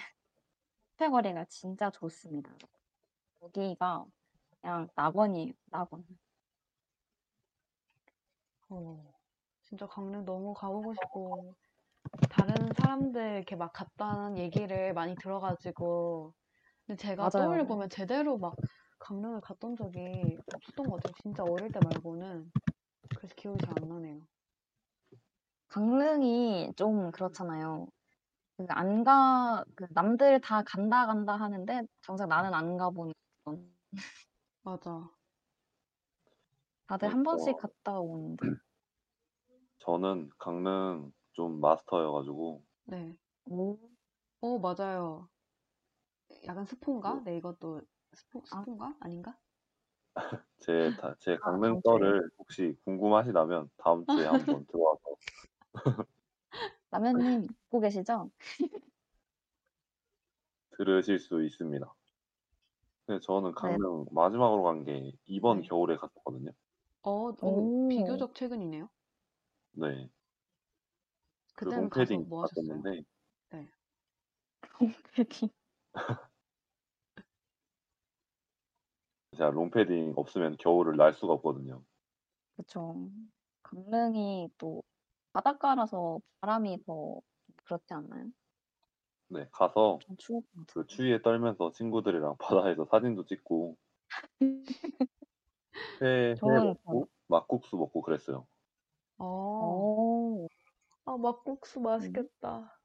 [0.97, 2.51] 카페거리가 진짜 좋습니다.
[3.41, 4.05] 여기가
[4.61, 5.53] 그냥 낙원이에요.
[5.67, 6.05] 낙원.
[8.69, 9.13] 어,
[9.63, 11.55] 진짜 강릉 너무 가보고 싶고
[12.29, 16.33] 다른 사람들 이렇게 막 갔다는 얘기를 많이 들어가지고
[16.87, 17.35] 근데 제가 맞아요.
[17.35, 18.59] 떠올려 보면 제대로 막
[18.99, 21.13] 강릉을 갔던 적이 없었던 것 같아요.
[21.23, 22.51] 진짜 어릴 때 말고는
[23.15, 24.21] 그래서 기억이 잘 안 나네요.
[25.69, 27.87] 강릉이 좀 그렇잖아요.
[28.57, 33.71] 그 안 가, 그 남들 다 간다 간다 하는데 정작 나는 안 가본 그런.
[34.63, 35.11] 맞아.
[36.87, 37.57] 다들 한 번씩 그렇죠.
[37.57, 38.45] 갔다 오는데.
[39.79, 43.15] 저는 강릉 좀 마스터여가지고 네.
[43.45, 43.77] 오,
[44.41, 45.29] 어, 맞아요.
[46.45, 47.15] 약간 스폰가?
[47.15, 47.23] 뭐.
[47.25, 47.81] 네, 이것도
[48.13, 48.61] 스포, 아.
[48.61, 48.97] 스폰가?
[49.01, 49.39] 아닌가?
[50.59, 52.01] 제, 다- 제 다음 강릉 주에.
[52.01, 55.01] 썰을 혹시 궁금하시다면 다음 주에 한번 들어와서
[56.91, 58.31] 라면님 듣고 계시죠?
[60.77, 61.93] 들으실 수 있습니다.
[63.05, 65.67] 근데 저는 강릉 마지막으로 간 게 이번 네.
[65.67, 66.51] 겨울에 갔었거든요.
[67.01, 67.71] 어, 어, 오.
[67.87, 68.89] 비교적 최근이네요.
[69.71, 70.09] 네.
[71.55, 72.83] 그 그때는 가서 롱패딩 뭐 하셨어요?
[72.93, 73.03] 갔었는데
[75.13, 75.49] 패딩.
[79.37, 81.81] 제가 롱패딩 없으면 겨울을 날 수가 없거든요.
[82.55, 83.09] 그쵸.
[83.63, 84.83] 강릉이 또
[85.33, 87.21] 바닷가라서 바람이 더
[87.65, 88.31] 그렇지 않나요?
[89.29, 90.65] 네, 가서 좀 추울 것 같아요.
[90.73, 93.77] 그 추위에 떨면서 친구들이랑 바다에서 사진도 찍고
[96.01, 98.47] 회, 회 저는 먹고 막국수 먹고 그랬어요.
[99.19, 100.47] 어, 오,
[101.05, 102.81] 아, 막국수 맛있겠다.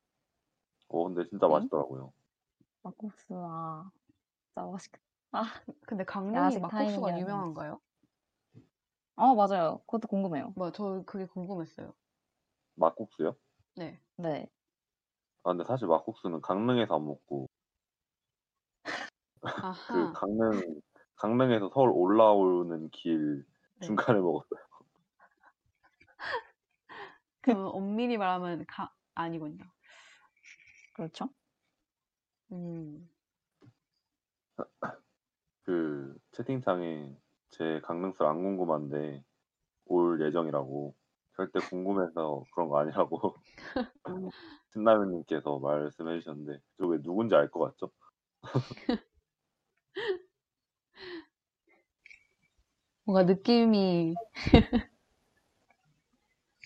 [0.89, 1.69] 어, 근데 진짜 네?
[1.69, 2.13] 맛있더라고요.
[2.83, 3.91] 막국수, 아,
[4.55, 5.03] 진짜 맛있겠다.
[5.87, 7.81] 근데 강릉이 야식 막국수가 유명한가요?
[9.17, 9.79] 아, 맞아요.
[9.87, 10.53] 그것도 궁금해요.
[10.57, 11.95] 뭐, 저 그게 궁금했어요.
[12.75, 13.37] 막국수요?
[13.77, 14.01] 네.
[14.17, 14.47] 네.
[15.45, 17.49] 아, 근데 사실 막국수는 강릉에서 안 먹고
[19.93, 20.13] 그 아하.
[20.13, 20.81] 강릉
[21.17, 23.45] 강릉에서 서울 올라오는 길
[23.81, 23.87] 네.
[23.87, 24.61] 중간에 먹었어요.
[27.41, 29.65] 그 엄밀히 말하면 가, 아니군요.
[30.95, 31.29] 그렇죠.
[32.53, 33.09] 음,
[35.65, 37.17] 그 채팅창에
[37.51, 39.25] 제 강릉설 안 궁금한데
[39.87, 40.97] 올 예정이라고
[41.37, 43.35] 절대 궁금해서 그런 거 아니라고
[44.73, 47.91] 신라면님께서 말씀해 주셨는데 저 왜 누군지 알 것 같죠?
[53.05, 54.15] 뭔가 느낌이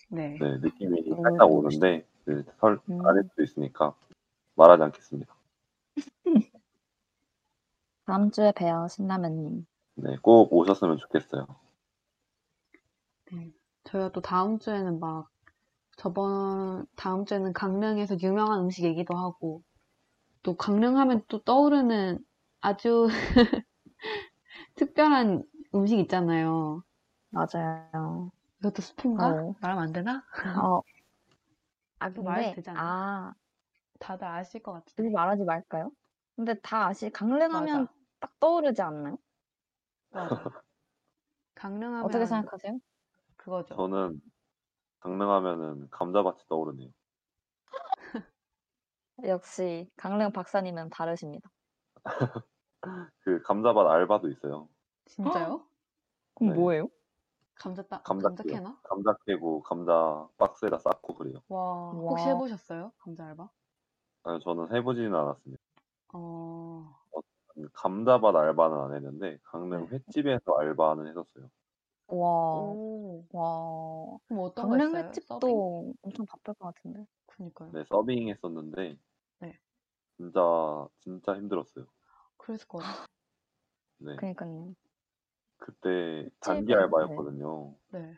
[0.08, 0.38] 네.
[0.38, 1.22] 네 느낌이 음.
[1.22, 3.06] 살짝 오는데 그설 음.
[3.06, 3.94] 아닐 수도 있으니까
[4.54, 5.34] 말하지 않겠습니다.
[8.06, 9.66] 다음 주에 봬요, 신라면님.
[9.96, 11.46] 네 꼭 오셨으면 좋겠어요.
[13.86, 15.30] 저희가 또 다음 주에는 막
[15.98, 19.62] 저번 다음 주에는 강릉에서 유명한 음식 얘기도 하고
[20.42, 22.24] 또 강릉 하면 또 떠오르는
[22.60, 23.08] 아주
[24.76, 25.42] 특별한
[25.74, 26.82] 음식 있잖아요.
[27.30, 28.32] 맞아요.
[28.60, 29.24] 이것도 스폰가?
[29.24, 29.54] 어.
[29.60, 30.24] 말하면 안 되나?
[30.56, 30.82] 어.
[31.98, 32.80] 아, 근데, 되잖아.
[32.82, 33.34] 아,
[34.00, 35.10] 다들 아실 것 굳이 같은데.
[35.10, 35.90] 말하지 말까요?
[36.36, 37.92] 근데 다 아시, 강릉 하면 맞아.
[38.20, 39.18] 딱 떠오르지 않나요?
[40.10, 40.50] 맞아.
[41.56, 42.78] 강릉 하면 어떻게 생각하세요?
[43.46, 43.76] 그거죠.
[43.76, 44.20] 저는
[44.98, 46.90] 강릉하면은 감자밭이 떠오르네요.
[49.24, 51.48] 역시 강릉 박사님은 다르십니다.
[53.20, 54.68] 그 감자밭 알바도 있어요.
[55.04, 55.64] 진짜요?
[56.34, 56.60] 그럼 네.
[56.60, 56.88] 뭐예요?
[57.54, 58.42] 감자 따 감자 감자.
[58.42, 58.80] 캐나?
[58.82, 61.40] 감자 캐고 감자 박스에다 쌓고 그래요.
[61.48, 62.10] 와, 와.
[62.10, 62.92] 혹시 해보셨어요?
[62.98, 63.48] 감자 알바?
[64.24, 65.62] 아니, 저는 해보지는 않았습니다.
[66.14, 66.94] 어,
[67.74, 69.88] 감자밭 알바는 안 했는데 강릉 네.
[69.92, 71.48] 횟집에서 알바는 했었어요.
[72.08, 74.18] 와, 오, 와.
[74.28, 75.02] 그럼 어떤 거 강릉 했어요?
[75.26, 75.56] 서빙?
[75.56, 77.06] 횟집도 엄청 바쁠 것 같은데.
[77.26, 77.70] 그니까요.
[77.72, 78.98] 네, 서빙 했었는데
[79.40, 79.58] 네.
[80.16, 80.40] 진짜
[81.00, 81.86] 진짜 힘들었어요.
[82.38, 83.06] 그랬을 것 같아요.
[83.98, 84.16] 네.
[84.16, 84.74] 그니까요.
[85.58, 86.78] 그때 단기 네.
[86.80, 87.74] 알바였거든요.
[87.88, 88.16] 네.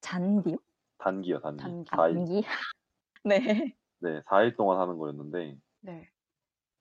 [0.00, 0.56] 잔디요?
[0.98, 1.62] 단기요, 단기.
[1.62, 1.90] 단기.
[1.90, 2.14] 아, 4일.
[2.14, 2.42] 단기?
[3.24, 3.76] 네.
[4.00, 6.08] 네, 4일 동안 하는 거였는데 네.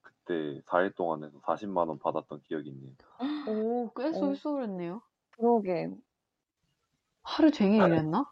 [0.01, 2.93] 그때 4일 동안 해서 40만 원 받았던 기억이 있네요.
[3.45, 4.13] 오, 꽤 오.
[4.13, 5.01] 쏠쏠했네요.
[5.37, 5.89] 그러게.
[7.23, 8.25] 하루 종일 일했나?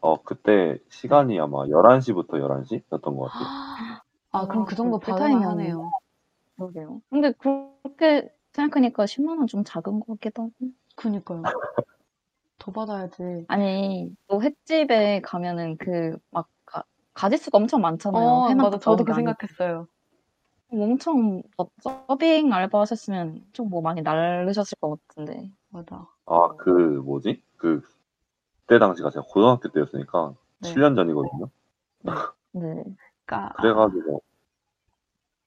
[0.00, 3.48] 어, 그때 시간이 아마 11시부터 11시였던 것 같아요.
[4.30, 5.42] 아, 그럼 아, 그 정도 그 받을만.
[5.42, 5.90] 하네요.
[6.56, 7.00] 그러게요.
[7.10, 10.52] 근데 그렇게 생각하니까 10만 원 좀 작은 것 같기도 하고.
[10.96, 11.42] 그니까요.
[12.58, 13.44] 더 받아야지.
[13.48, 18.22] 아니, 또 횟집에 가면은 그, 막, 가, 가짓수가 엄청 많잖아요.
[18.28, 18.78] 어, 회만 맞아.
[18.78, 19.88] 저도 그 가까운 게 생각했어요.
[20.70, 20.84] 아니고.
[20.84, 25.50] 엄청, 뭐 서빙 알바 하셨으면 좀 뭐 많이 날르셨을 것 같은데.
[25.70, 26.06] 맞아.
[26.28, 27.42] 아, 그 뭐지?
[27.56, 27.82] 그
[28.60, 30.74] 그때 당시가 제가 고등학교 때였으니까 네.
[30.74, 31.50] 7년 전이거든요.
[32.52, 32.84] 네.
[33.24, 34.22] 그러니까 그래가지고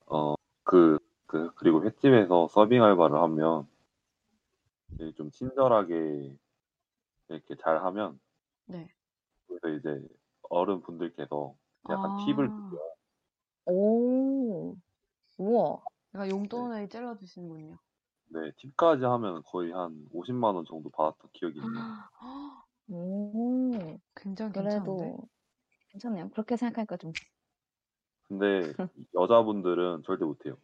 [0.05, 3.67] 어그 그 그리고 횟집에서 서빙 알바를 하면
[4.93, 6.35] 이제 좀 친절하게
[7.29, 8.19] 이렇게 잘 하면
[8.65, 8.91] 네.
[9.47, 10.07] 그래서 이제
[10.49, 11.53] 어른 분들께서
[11.89, 12.25] 약간 아.
[12.25, 12.81] 팁을 주세요.
[13.65, 14.75] 오,
[15.37, 15.83] 우와.
[16.15, 17.77] 약간 용돈을 찔러주시는군요.
[18.33, 21.85] 네, 팁까지 하면 거의 한 50만 원 정도 받았던 기억이 있네요.
[22.89, 25.13] 오, 굉장히 괜찮은데?
[25.13, 25.27] 그래도
[25.89, 26.29] 괜찮네요.
[26.31, 27.13] 그렇게 생각하니까 좀,
[28.23, 28.73] 근데
[29.13, 30.57] 여자분들은 절대 못해요.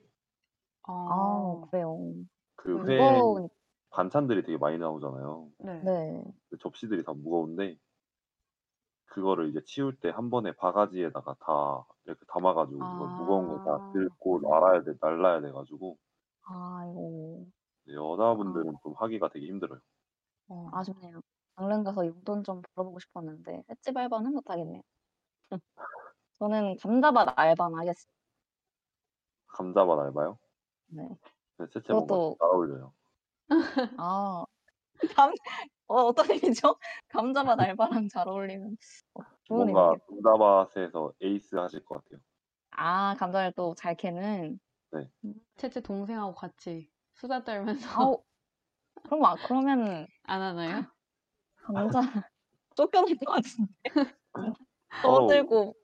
[0.84, 2.14] 아, 아, 그래요.
[2.56, 3.50] 그그회 무거운,
[3.92, 5.52] 반찬들이 되게 많이 나오잖아요.
[5.60, 5.84] 네.
[5.84, 6.24] 네.
[6.50, 7.78] 그 접시들이 다 무거운데
[9.06, 13.92] 그거를 이제 치울 때 한 번에 바가지에다가 다 이렇게 담아가지고 그걸 무거운 거 다 아.
[13.92, 15.98] 들고 날아야 돼 날라야 돼가지고
[16.46, 17.48] 아이고,
[17.94, 19.80] 여자분들은 좀 하기가 되게 힘들어요.
[20.50, 20.70] 어.
[20.74, 21.22] 아쉽네요.
[21.56, 24.82] 당근 가서 용돈 좀 벌어보고 싶었는데, 횟집 알바는 못하겠네요.
[26.40, 28.12] 저는 감자밭 알바는 하겠어요.
[29.48, 30.40] 감자밭 알바요?
[30.88, 31.08] 네.
[31.58, 32.94] 네, 채채 뭔가 그것도- 잘 어울려요.
[34.00, 34.46] 아,
[35.16, 35.34] 감,
[35.88, 36.78] 어, 어떤 의미죠?
[37.10, 38.78] 감자밭 알바랑 잘 어울리면
[39.16, 40.06] 어, 좋은 뭔가 의미겠다.
[40.08, 42.22] 감자밭에서 에이스 하실 것 같아요.
[42.72, 44.60] 아, 감자를 또 잘 캐는.
[45.58, 48.24] 채채 동생하고 같이 수다 떨면서 아우,
[49.04, 50.84] 그럼, 아, 그러면 안 하나요?
[51.56, 52.00] 감자
[52.76, 53.74] 쫓겨날 것 같은데.
[55.04, 55.76] 떠들고.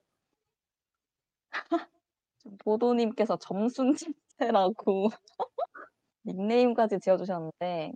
[2.59, 5.09] 보도님께서 점순집세라고
[6.25, 7.93] 닉네임까지 지어주셨는데,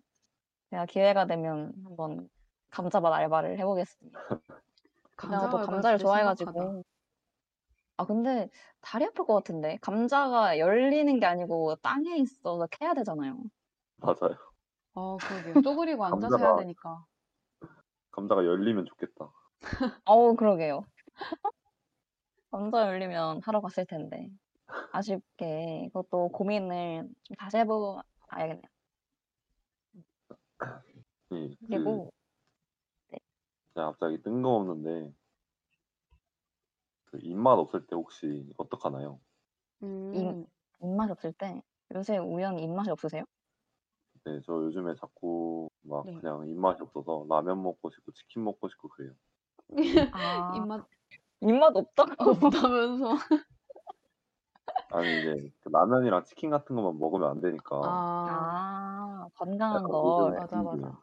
[0.72, 2.30] 제가 기회가 되면 한번
[2.70, 4.20] 감자밭 알바를 해보겠습니다.
[5.22, 6.00] 제가 또 알바 감자를.
[6.00, 6.84] 좋아해가지고.
[7.98, 8.48] 아, 근데
[8.80, 9.78] 다리 아플 것 같은데.
[9.82, 13.38] 감자가 열리는 게 아니고 땅에 있어서 캐야 되잖아요.
[13.98, 14.38] 맞아요.
[14.94, 15.54] 아, 그러게요.
[15.68, 17.06] 쪼그리고 앉아서 해야 감자가- 되니까.
[18.12, 19.32] 감자가 열리면 좋겠다.
[20.06, 20.86] 어우, 그러게요.
[22.52, 24.30] 감자 열리면 하러 갔을 텐데.
[24.92, 28.62] 아쉽게 그것도 고민을 좀 다시 해보고 봐야겠네요.
[31.34, 32.12] 예, 그 그리고
[33.74, 35.14] 제가 갑자기 뜬금없는데
[37.08, 39.20] 그 입맛 없을 때 혹시 어떡하나요?
[39.84, 40.46] 음.
[40.82, 41.62] 입맛이 없을 때
[41.94, 43.24] 요새 우연히 입맛이 없으세요?
[44.26, 46.14] 네, 저 요즘에 자꾸 막 네.
[46.14, 49.14] 그냥 입맛이 없어서 라면 먹고 싶고 치킨 먹고 싶고 그래요.
[50.12, 50.88] 아, 입맛
[51.42, 52.32] 입맛 없다고?
[52.32, 53.18] 없다면서.
[54.90, 59.98] 아니 이제 그 라면이랑 치킨 같은 것만 먹으면 안 되니까 아, 아, 건강한 약간 걸.
[60.04, 61.02] 요즘에 맞아, 맞아.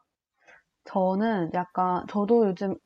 [0.85, 2.77] 저는 약간, 저도 요즘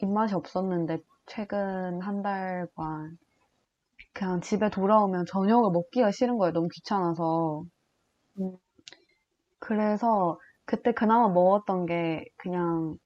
[0.00, 1.00] 입맛이 없었는데,
[1.30, 3.16] 최근 한 달간,
[4.12, 6.52] 그냥 집에 돌아오면 저녁을 먹기가 싫은 거예요.
[6.52, 7.64] 너무 귀찮아서.
[8.40, 8.56] 음.
[9.60, 12.96] 그래서, 그때 그나마 먹었던 게, 그냥,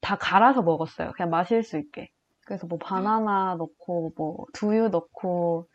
[0.00, 1.12] 다 갈아서 먹었어요.
[1.16, 2.10] 그냥 마실 수 있게.
[2.46, 5.66] 그래서 뭐, 바나나 넣고, 뭐, 두유 넣고,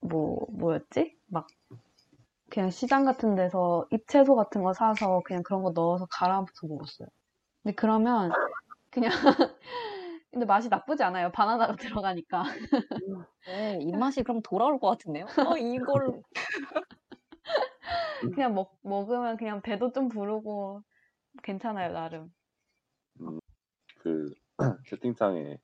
[0.00, 1.14] 뭐, 뭐였지?
[1.26, 1.48] 막,
[2.48, 7.08] 그냥 시장 같은 데서 잎채소 같은 거 사서 그냥 그런 거 넣어서 갈아서 먹었어요.
[7.62, 8.30] 근데 그러면
[8.90, 9.10] 그냥
[10.32, 11.30] 근데 맛이 나쁘지 않아요.
[11.30, 12.44] 바나나가 들어가니까.
[13.46, 15.26] 네, 입맛이 그럼 돌아올 것 같은데요?
[15.46, 16.22] 어, 이걸.
[18.34, 20.80] 그냥 먹, 먹으면 그냥 배도 좀 부르고
[21.42, 22.32] 괜찮아요, 나름.
[23.98, 24.32] 그
[24.88, 25.58] 채팅창에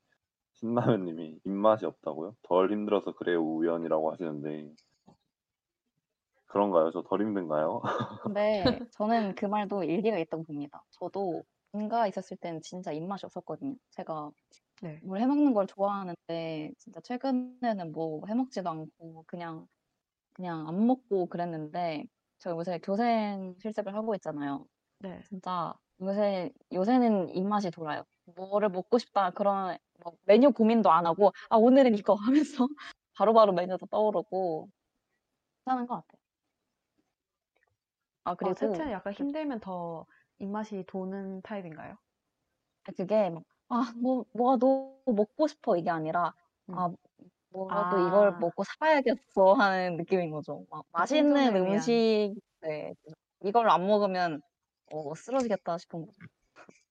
[0.55, 2.37] 신라면님이 입맛이 없다고요?
[2.43, 4.75] 덜 힘들어서 그래요 우연이라고 하시는데
[6.47, 6.91] 그런가요?
[6.91, 7.81] 저 덜 힘든가요?
[8.23, 8.63] 근데
[8.93, 10.85] 저는 그 말도 일리가 있다고 봅니다.
[10.91, 11.43] 저도
[11.73, 13.77] 본가 있었을 때는 진짜 입맛이 없었거든요.
[13.91, 14.31] 제가
[14.83, 15.01] 네.
[15.05, 19.67] 뭘 해먹는 걸 좋아하는데 진짜 최근에는 뭐 해먹지도 않고 그냥
[20.35, 22.07] 그냥 안 먹고 그랬는데
[22.39, 24.67] 제가 요새 교생 실습을 하고 있잖아요.
[25.01, 25.21] 네.
[25.29, 28.05] 진짜 요새 요새는 입맛이 돌아요.
[28.37, 32.15] 뭐를 먹고 싶다 그런 뭐 메뉴 고민도 안 하고 아 오늘은 이거
[32.63, 32.69] 하면서
[33.15, 34.69] 바로바로 메뉴도 떠오르고
[35.65, 36.19] 괜찮은 것 같아요.
[38.25, 40.07] 아, 아, 그리고 채채는 약간 힘들면 더
[40.39, 41.97] 입맛이 도는 타입인가요?
[42.97, 46.35] 그게 막, 아, 뭐, 뭐가 너무 먹고 싶어 이게 아니라,
[46.69, 46.83] 음.
[46.83, 46.91] 아,
[47.51, 48.39] 뭐라도 이걸 아.
[48.39, 50.67] 먹고 살아야겠어 하는 느낌인 거죠.
[50.71, 51.99] 막 맛있는 생존을 위한.
[51.99, 52.95] 음식, 네,
[53.45, 54.43] 이걸 안 먹으면
[54.93, 56.15] 어, 쓰러지겠다 싶은 거죠.
[56.21, 56.29] 근데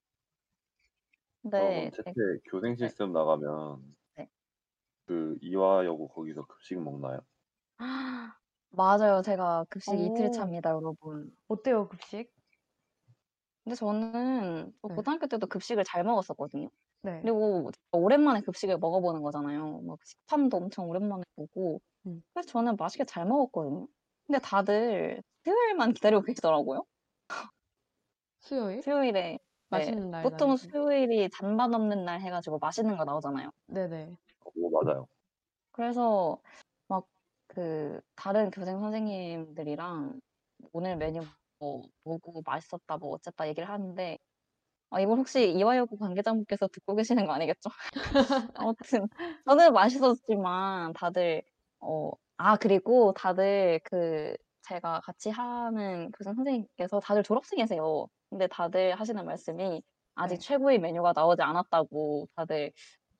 [1.53, 4.29] 그럼 채채 교생실 습 나가면 네.
[5.07, 7.21] 그 이화여고 거기서 급식 먹나요?
[8.69, 9.21] 맞아요.
[9.23, 10.31] 제가 급식 이틀 오.
[10.31, 11.35] 차입니다, 여러분.
[11.47, 12.36] 어때요, 급식?
[13.67, 14.95] 근데 저는 저 네.
[14.95, 16.69] 고등학교 때도 급식을 잘 먹었었거든요.
[17.01, 17.21] 네.
[17.21, 19.81] 그리고 오랜만에 급식을 먹어보는 거잖아요.
[19.81, 21.81] 막 식판도 엄청 오랜만에 보고.
[22.05, 22.23] 음.
[22.33, 23.87] 그래서 저는 맛있게 잘 먹었거든요.
[24.25, 26.85] 근데 다들 수요일만 기다리고 계시더라고요.
[28.39, 28.81] 수요일?
[28.83, 30.23] 수요일에 맛있는 날.
[30.23, 30.55] 보통.
[30.55, 33.51] 수요일이 잔반 없는 날 해가지고 맛있는 거 나오잖아요.
[33.67, 34.17] 네네.
[34.39, 35.07] 그거 맞아요.
[35.71, 36.41] 그래서
[36.87, 37.05] 막
[37.49, 40.19] 그 다른 교생 선생님들이랑
[40.73, 41.21] 오늘 메뉴
[41.59, 44.17] 뭐 뭐고 맛있었다 뭐 어쨌다 얘기를 하는데
[44.91, 47.69] 아 이걸 혹시 이화여고 관계자분께서 듣고 계시는 거 아니겠죠?
[48.55, 49.07] 아무튼
[49.45, 51.43] 저는 맛있었지만 다들
[51.79, 58.07] 어 아 그리고 다들 그 제가 같이 하는 교생 선생님께서 다들 졸업생이세요.
[58.29, 59.81] 근데 다들 하시는 말씀이
[60.15, 60.39] 아직 네.
[60.39, 62.71] 최고의 메뉴가 나오지 않았다고 다들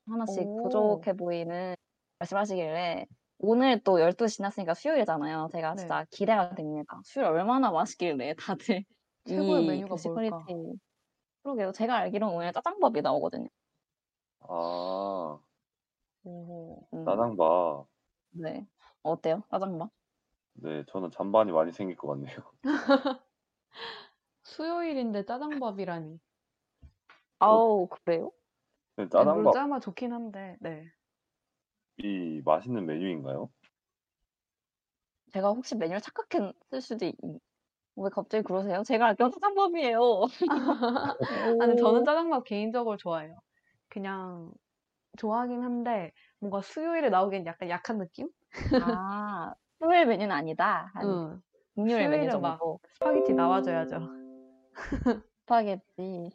[0.08, 0.56] 하나씩 오.
[0.62, 1.76] 부족해 보이는
[2.20, 3.06] 말씀하시길래
[3.38, 5.48] 오늘 또 12시 지났으니까 수요일이잖아요.
[5.52, 5.80] 제가 네.
[5.80, 7.00] 진짜 기대가 됩니다.
[7.04, 8.84] 수요일 얼마나 맛있길래 다들
[9.24, 10.44] 최고의 이 메뉴가 급식 뭘까?
[11.42, 11.72] 그러게요.
[11.72, 13.48] 제가 알기로는 오늘 짜장밥이 나오거든요.
[14.40, 15.38] 아
[16.24, 16.86] 오.
[16.92, 17.86] 음, 짜장밥.
[18.30, 18.66] 네.
[19.02, 19.42] 어때요?
[19.50, 19.90] 짜장밥?
[20.54, 22.36] 네, 저는 잔반이 많이 생길 것 같네요.
[24.42, 26.18] 수요일인데 짜장밥이라니.
[27.38, 28.32] 아우, 그래요?
[28.96, 30.84] 근데 네, 짜장밥이 물짜마 좋긴 한데, 네.
[32.44, 33.50] 맛있는 메뉴인가요?
[35.32, 37.14] 제가 혹시 메뉴를 착각했을 수도 있...
[37.96, 38.82] 왜 갑자기 그러세요?
[38.84, 40.22] 제가 알기로는 짜장밥이에요.
[41.60, 42.04] 아니, 저는 오.
[42.04, 43.36] 짜장밥 개인적으로 좋아해요.
[43.88, 44.52] 그냥,
[45.16, 48.28] 좋아하긴 한데, 뭔가 수요일에 나오기엔 약간 약한 느낌?
[48.80, 50.92] 아, 수요일 메뉴는 아니다.
[50.94, 51.42] 한 응.
[51.74, 52.80] 금요일 메뉴 수요일은 막 정도.
[52.94, 54.08] 스파게티 나와줘야죠.
[55.40, 56.30] 스파게티.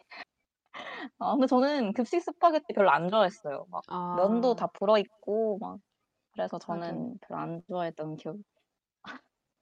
[1.20, 3.66] 아, 근데 저는 급식 스파게티 별로 안 좋아했어요.
[3.70, 5.80] 막 아, 면도 다 불어 있고 막
[6.34, 7.20] 그래서 저는 하긴.
[7.22, 8.38] 별로 안 좋아했던 기억.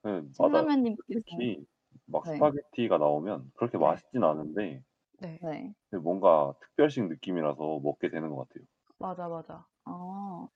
[0.04, 0.68] 네, 맞아요.
[1.08, 1.66] 신라면님께서 특히
[2.06, 2.38] 막 네.
[2.38, 3.88] 스파게티가 나오면 그렇게 네.
[3.88, 4.84] 맛있진 않은데
[5.20, 5.40] 네.
[5.42, 5.74] 네.
[5.98, 8.66] 뭔가 특별식 느낌이라서 먹게 되는 것 같아요.
[9.00, 9.66] 맞아, 맞아.
[9.86, 10.48] 아,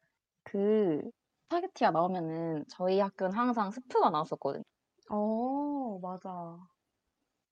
[0.43, 1.01] 그
[1.45, 4.63] 스파게티가 나오면은 저희 학교는 항상 스프가 나왔었거든요.
[5.09, 6.67] 어, 맞아.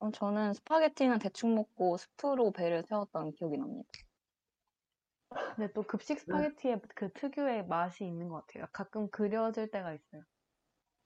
[0.03, 3.89] 그럼 저는 스파게티는 대충 먹고 스프로 배를 채웠던 기억이 납니다.
[5.55, 8.65] 근데 또 급식 스파게티에 그 특유의 맛이 있는 것 같아요.
[8.73, 10.23] 가끔 그리워질 때가 있어요.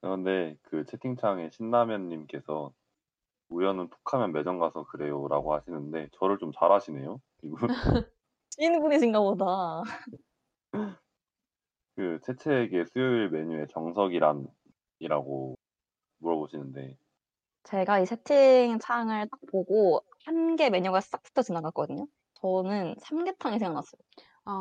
[0.01, 2.73] 그런데 그 채팅창에 신라면님께서
[3.49, 7.21] 우연은 툭하면 매점 가서 그래요라고 하시는데 저를 좀 잘하시네요.
[7.43, 7.67] 이분
[8.49, 9.83] 지인분이신가 보다.
[11.95, 14.47] 그 채채에게 수요일 메뉴의 정석이란
[14.97, 15.55] 이라고
[16.17, 16.97] 물어보시는데
[17.67, 22.07] 제가 이 채팅창을 딱 보고 한개 메뉴가 싹 스쳐 지나갔거든요.
[22.35, 23.99] 저는 삼계탕이 생각났어요.
[24.45, 24.53] 아, 아,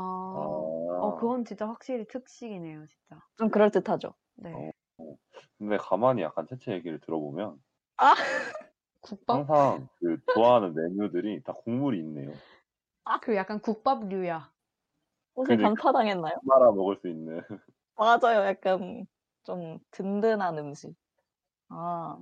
[1.01, 3.23] 어, 그건 진짜 확실히 특식이네요, 진짜.
[3.39, 4.13] 좀 그럴듯하죠.
[4.35, 4.53] 네.
[4.53, 5.17] 어.
[5.57, 7.63] 근데 가만히 약간 채채 얘기를 들어보면
[9.03, 9.49] 국밥?
[9.49, 12.33] 항상 그 좋아하는 메뉴들이 다 국물이 있네요.
[13.23, 14.51] 그 약간 국밥류야.
[15.37, 15.69] 혹시 그러니까.
[15.69, 16.35] 간파당했나요?
[16.43, 17.41] 말아 먹을 수 있는.
[17.95, 18.47] 맞아요.
[18.47, 19.07] 약간
[19.45, 20.93] 좀 든든한 음식.
[21.69, 22.19] 아,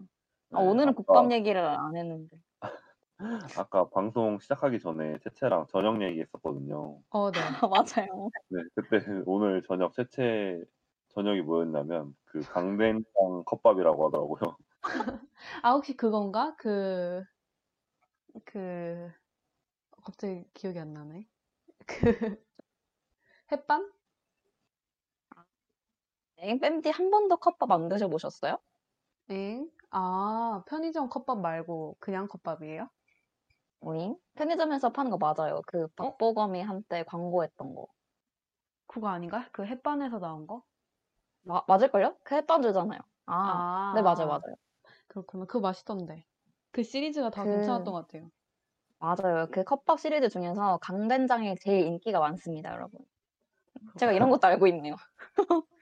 [0.54, 2.36] 아, 네, 오늘은 아까- 국밥 얘기를 안 했는데.
[3.68, 7.00] 아까 방송 시작하기 전에 채채랑 저녁 얘기했었거든요.
[7.10, 7.40] 어, 네.
[7.40, 7.66] 아,
[8.08, 8.30] 맞아요.
[8.48, 8.98] 네, 그때
[9.28, 10.62] 오늘 저녁 채채
[11.08, 13.04] 저녁이 뭐였냐면 그 강된장
[13.46, 14.56] 컵밥이라고 하더라고요.
[15.62, 16.56] 아, 혹시 그건가?
[16.56, 17.22] 그,
[18.44, 19.10] 그,
[20.02, 21.26] 갑자기 기억이 안 나네.
[21.86, 22.42] 그,
[23.52, 23.90] 햇반?
[26.36, 28.58] 뺑디 한 번도 컵밥 안 드셔보셨어요?
[29.30, 29.70] 엥?
[29.96, 32.88] 아, 편의점 컵밥 말고 그냥 컵밥이에요?
[33.80, 34.16] 오잉?
[34.34, 35.60] 편의점에서 파는 거 맞아요.
[35.66, 37.86] 그 박보검이 한때 광고했던 거.
[38.86, 39.48] 그거 아닌가?
[39.52, 40.62] 그 햇반에서 나온 거?
[41.42, 42.16] 마, 맞을걸요?
[42.24, 42.98] 그 햇반주잖아요.
[43.26, 44.56] 아, 네, 맞아요, 맞아요.
[45.06, 45.44] 그렇구나.
[45.44, 46.24] 그거 맛있던데.
[46.72, 48.30] 그 시리즈가 다 그- 괜찮았던 것 같아요.
[48.98, 49.46] 맞아요.
[49.52, 53.00] 그 컵밥 시리즈 중에서 강된장이 제일 인기가 많습니다, 여러분.
[53.98, 54.96] 제가 이런 것도 알고 있네요.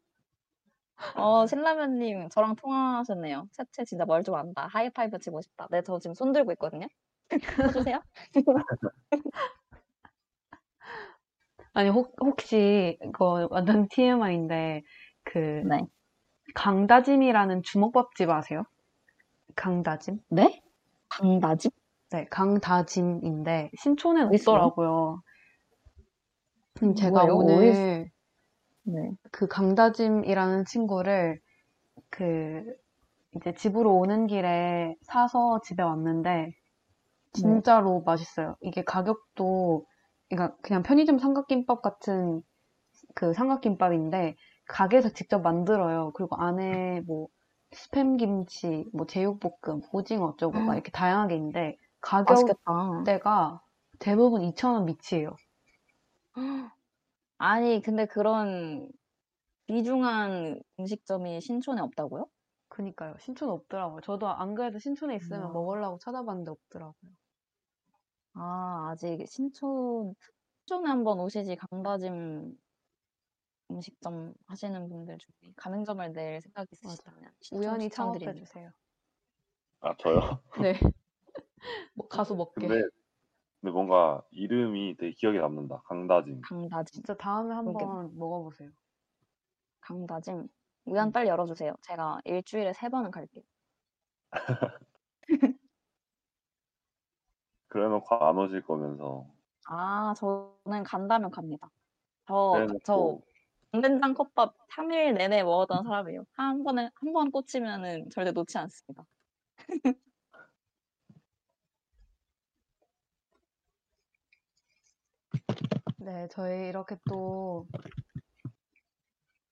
[1.14, 3.48] 어, 신라면님, 저랑 통화하셨네요.
[3.52, 4.66] 채채 진짜 뭘 좀 안다.
[4.68, 5.66] 하이파이브 치고 싶다.
[5.70, 6.86] 네, 저 지금 손 들고 있거든요.
[7.90, 8.00] 해주세요.
[11.74, 14.82] 아니, 혹, 혹시, 이거 완전 TMI인데,
[15.24, 15.86] 그, 네.
[16.54, 18.64] 강다짐이라는 주먹밥집 아세요?
[19.56, 20.18] 강다짐?
[20.30, 20.62] 네?
[21.08, 21.70] 강다짐?
[22.10, 23.70] 네, 강다짐인데
[24.28, 24.56] 어디 있어요?
[24.56, 25.22] 없더라고요.
[26.82, 27.36] 음, 제가 뭐예요?
[27.36, 28.10] 오늘
[28.84, 29.12] 네.
[29.30, 31.40] 그 강다짐이라는 친구를
[32.10, 32.64] 그
[33.36, 36.52] 이제 집으로 오는 길에 사서 집에 왔는데
[37.32, 38.56] 진짜로 맛있어요.
[38.62, 39.86] 이게 가격도
[40.30, 42.42] 그러니까 그냥 편의점 삼각김밥 같은
[43.14, 44.36] 그 삼각김밥인데
[44.68, 46.12] 가게에서 직접 만들어요.
[46.14, 47.28] 그리고 안에 뭐
[47.72, 51.76] 스팸 김치, 뭐 제육볶음, 오징어 어쩌고 막 이렇게 다양하게 있는데
[52.26, 52.60] 맛있겠다.
[53.04, 53.62] 가격대가
[54.00, 55.36] 대부분 2,000원 미치예요.
[57.44, 58.88] 아니, 근데 그런
[59.66, 62.28] 귀중한 음식점이 신촌에 없다고요?
[62.68, 63.16] 그니까요.
[63.18, 64.00] 신촌에 없더라고요.
[64.02, 65.48] 저도 안 그래도 신촌에 있으면 아.
[65.48, 67.10] 먹으려고 찾아봤는데 없더라고요.
[68.34, 70.14] 아, 아직 신촌,
[70.68, 72.56] 신촌에 한번 오시지 강다짐
[73.72, 78.32] 음식점 하시는 분들 중에 가맹점을 낼 생각 있으시다면 신촌 우연히 추천드립니다.
[78.32, 78.70] 창업해 주세요.
[79.80, 80.20] 아 저요?
[80.60, 80.74] 네.
[81.94, 82.68] 뭐 가서 먹게.
[82.68, 83.01] 근데
[83.62, 85.82] 근데 뭔가 이름이 되게 기억에 남는다.
[85.86, 86.40] 강다짐.
[86.42, 87.54] 강다짐, 진짜 다음에.
[87.54, 88.70] 한번 먹어보세요.
[89.80, 90.48] 강다짐.
[90.86, 91.74] 우연 빨리 열어주세요.
[91.82, 93.44] 제가 일주일에 세 번은 갈게요.
[97.68, 99.26] 그래놓고 안 오실 거면서.
[99.68, 101.70] 아, 저는 간다면 갑니다.
[102.26, 103.20] 저, 그래놓고 저
[103.70, 106.24] 강된장 컵밥 3일 내내 먹었던 사람이에요.
[106.32, 109.04] 한 번에, 한 번 꽂히면은 절대 놓지 않습니다.
[116.04, 117.68] 네, 저희 이렇게 또,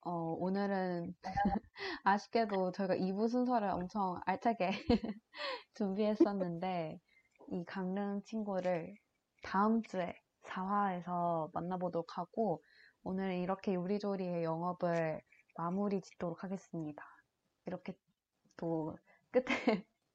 [0.01, 1.15] 어, 오늘은
[2.03, 4.71] 아쉽게도 저희가 2부 순서를 엄청 알차게
[5.75, 6.99] 준비했었는데,
[7.51, 8.93] 이 강릉 친구를
[9.43, 12.61] 다음 주에 4화에서 만나보도록 하고,
[13.03, 15.21] 오늘 이렇게 요리조리의 영업을
[15.55, 17.01] 마무리 짓도록 하겠습니다.
[17.65, 17.93] 이렇게
[18.57, 18.97] 또
[19.31, 19.45] 끝에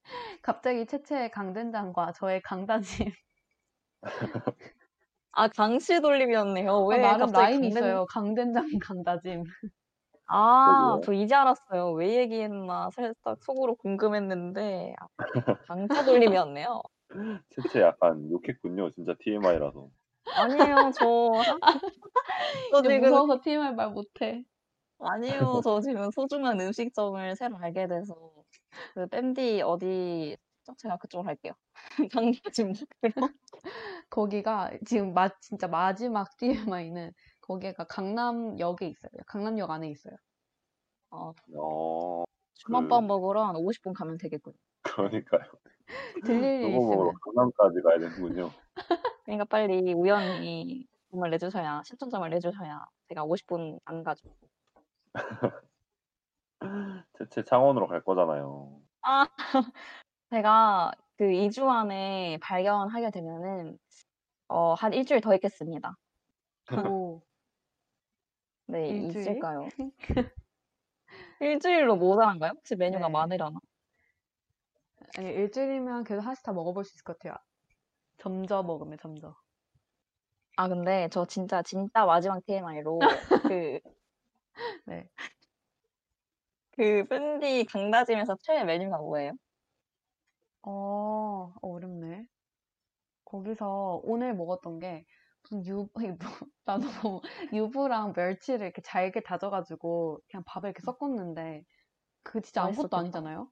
[0.43, 3.11] 갑자기 채채의 강된장과 저의 강다짐
[5.39, 6.85] 아, 강씨 돌림이었네요.
[6.87, 8.05] 왜 아, 나름 갑자기 라임 강된- 있어요.
[8.09, 9.43] 강된장, 강다짐.
[10.25, 10.99] 아.
[11.03, 11.91] 저 이제 알았어요.
[11.91, 15.07] 왜 얘기했나 살짝 속으로 궁금했는데 아,
[15.67, 16.81] 강차 돌림이었네요.
[17.51, 18.89] 채채 약간 욕했군요.
[18.93, 19.89] 진짜 TMI라서.
[20.35, 21.31] 아니에요, 저,
[22.73, 24.43] 저 지금 무서워서 TMI 말 못해.
[24.99, 28.15] 아니에요, 저 지금 소중한 음식점을 새로 알게 돼서
[28.95, 30.35] 그 밴디 어디
[30.77, 31.53] 제가 그쪽으로 할게요.
[32.11, 32.85] 먹으러.
[34.09, 37.11] 거기가 지금 마, 진짜 마지막 TMI는
[37.41, 39.11] 거기가 강남역에 있어요.
[39.27, 40.15] 강남역 안에 있어요.
[41.09, 42.23] 어, 어,
[42.55, 44.55] 주먹밥 먹으러 한 50분 가면 되겠군요.
[44.81, 45.43] 그러니까요.
[46.25, 47.13] 들릴 일 있으면.
[47.21, 48.51] 강남까지 가야 되는군요.
[49.23, 54.29] 그러니까 빨리 우연히 돈을 내주셔야 신청점을 내주셔야 제가 50분 안 가죠.
[57.17, 58.81] 채채 창원으로 갈 거잖아요.
[59.03, 59.27] 아,
[60.31, 63.77] 제가 그 2 주 안에 발견하게 되면은
[64.49, 65.95] 어, 한 일주일 더 있겠습니다.
[66.71, 67.21] 오,
[68.65, 69.09] 네, 일주일?
[69.09, 69.73] 있을까요?
[71.39, 72.51] 일주일로 모자란가요?
[72.57, 73.09] 혹시 메뉴가 네.
[73.09, 73.59] 많으려나?
[75.17, 77.35] 아니, 일주일이면 그래도 하나씩 다 먹어볼 수 있을 것 같아요.
[78.17, 79.35] 점저 먹으면 점저.
[80.55, 83.79] 아, 근데 저 진짜 진짜 마지막 TMI로 그
[84.85, 85.09] 네.
[86.71, 89.33] 그 밴디 강다짐에서 최애 메뉴가 뭐예요?
[90.63, 92.27] 어, 어렵네.
[93.25, 95.05] 거기서 오늘 먹었던 게
[95.43, 96.17] 무슨 유, 아니, 뭐,
[96.65, 97.21] 나도 뭐
[97.53, 101.63] 유부랑 멸치를 이렇게 잘게 다져가지고 그냥 밥에 이렇게 섞었는데
[102.23, 102.97] 그 진짜 아무것도 맛있었겠다.
[103.19, 103.51] 아니잖아요?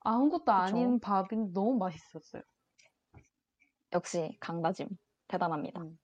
[0.00, 2.42] 아무것도 아닌 밥이 너무 맛있었어요.
[3.92, 4.88] 역시 강다짐
[5.28, 5.80] 대단합니다.
[5.80, 5.98] 음.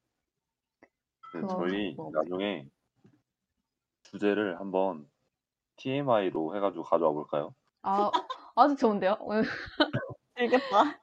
[1.34, 2.22] 네, 그거 저희 먹어볼게요.
[2.22, 2.68] 나중에
[4.02, 5.08] 주제를 한번
[5.76, 7.54] TMI로 해가지고 가져와 볼까요?
[7.82, 8.10] 아,
[8.56, 9.16] 아주 좋은데요?
[10.38, 11.00] 즐겼다.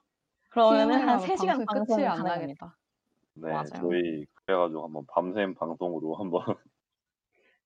[0.50, 2.66] 그러면은 한 하면 3시간 방송 방송 끝이 안 가능합니다.
[2.66, 2.76] 나겠다.
[3.34, 3.90] 네, 맞아요.
[3.90, 6.42] 저희 그래가지고 한번 밤샘 방송으로 한번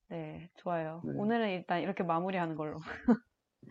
[0.09, 1.01] 네, 좋아요.
[1.05, 1.12] 네.
[1.16, 2.81] 오늘은 일단 이렇게 마무리하는 걸로.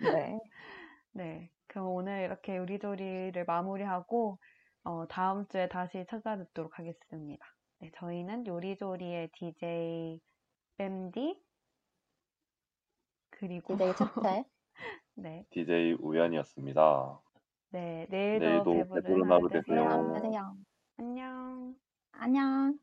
[0.02, 0.39] 네.
[1.12, 4.39] 네, 그럼 오늘 이렇게 요리조리를 마무리하고
[4.86, 7.45] 어, 다음 주에 다시 찾아뵙도록 하겠습니다.
[7.80, 10.22] 네, 저희는 요리조리의 DJ
[10.78, 11.38] 뺨디
[13.32, 14.45] 그리고 DJ 채채.
[15.16, 17.20] 네, DJ 우연이었습니다.
[17.72, 20.13] 네, 내일도 내일도 배부른 배부른 하루 되세요.
[20.13, 20.57] 되세요.
[20.97, 21.76] 안녕.
[22.11, 22.80] 안녕.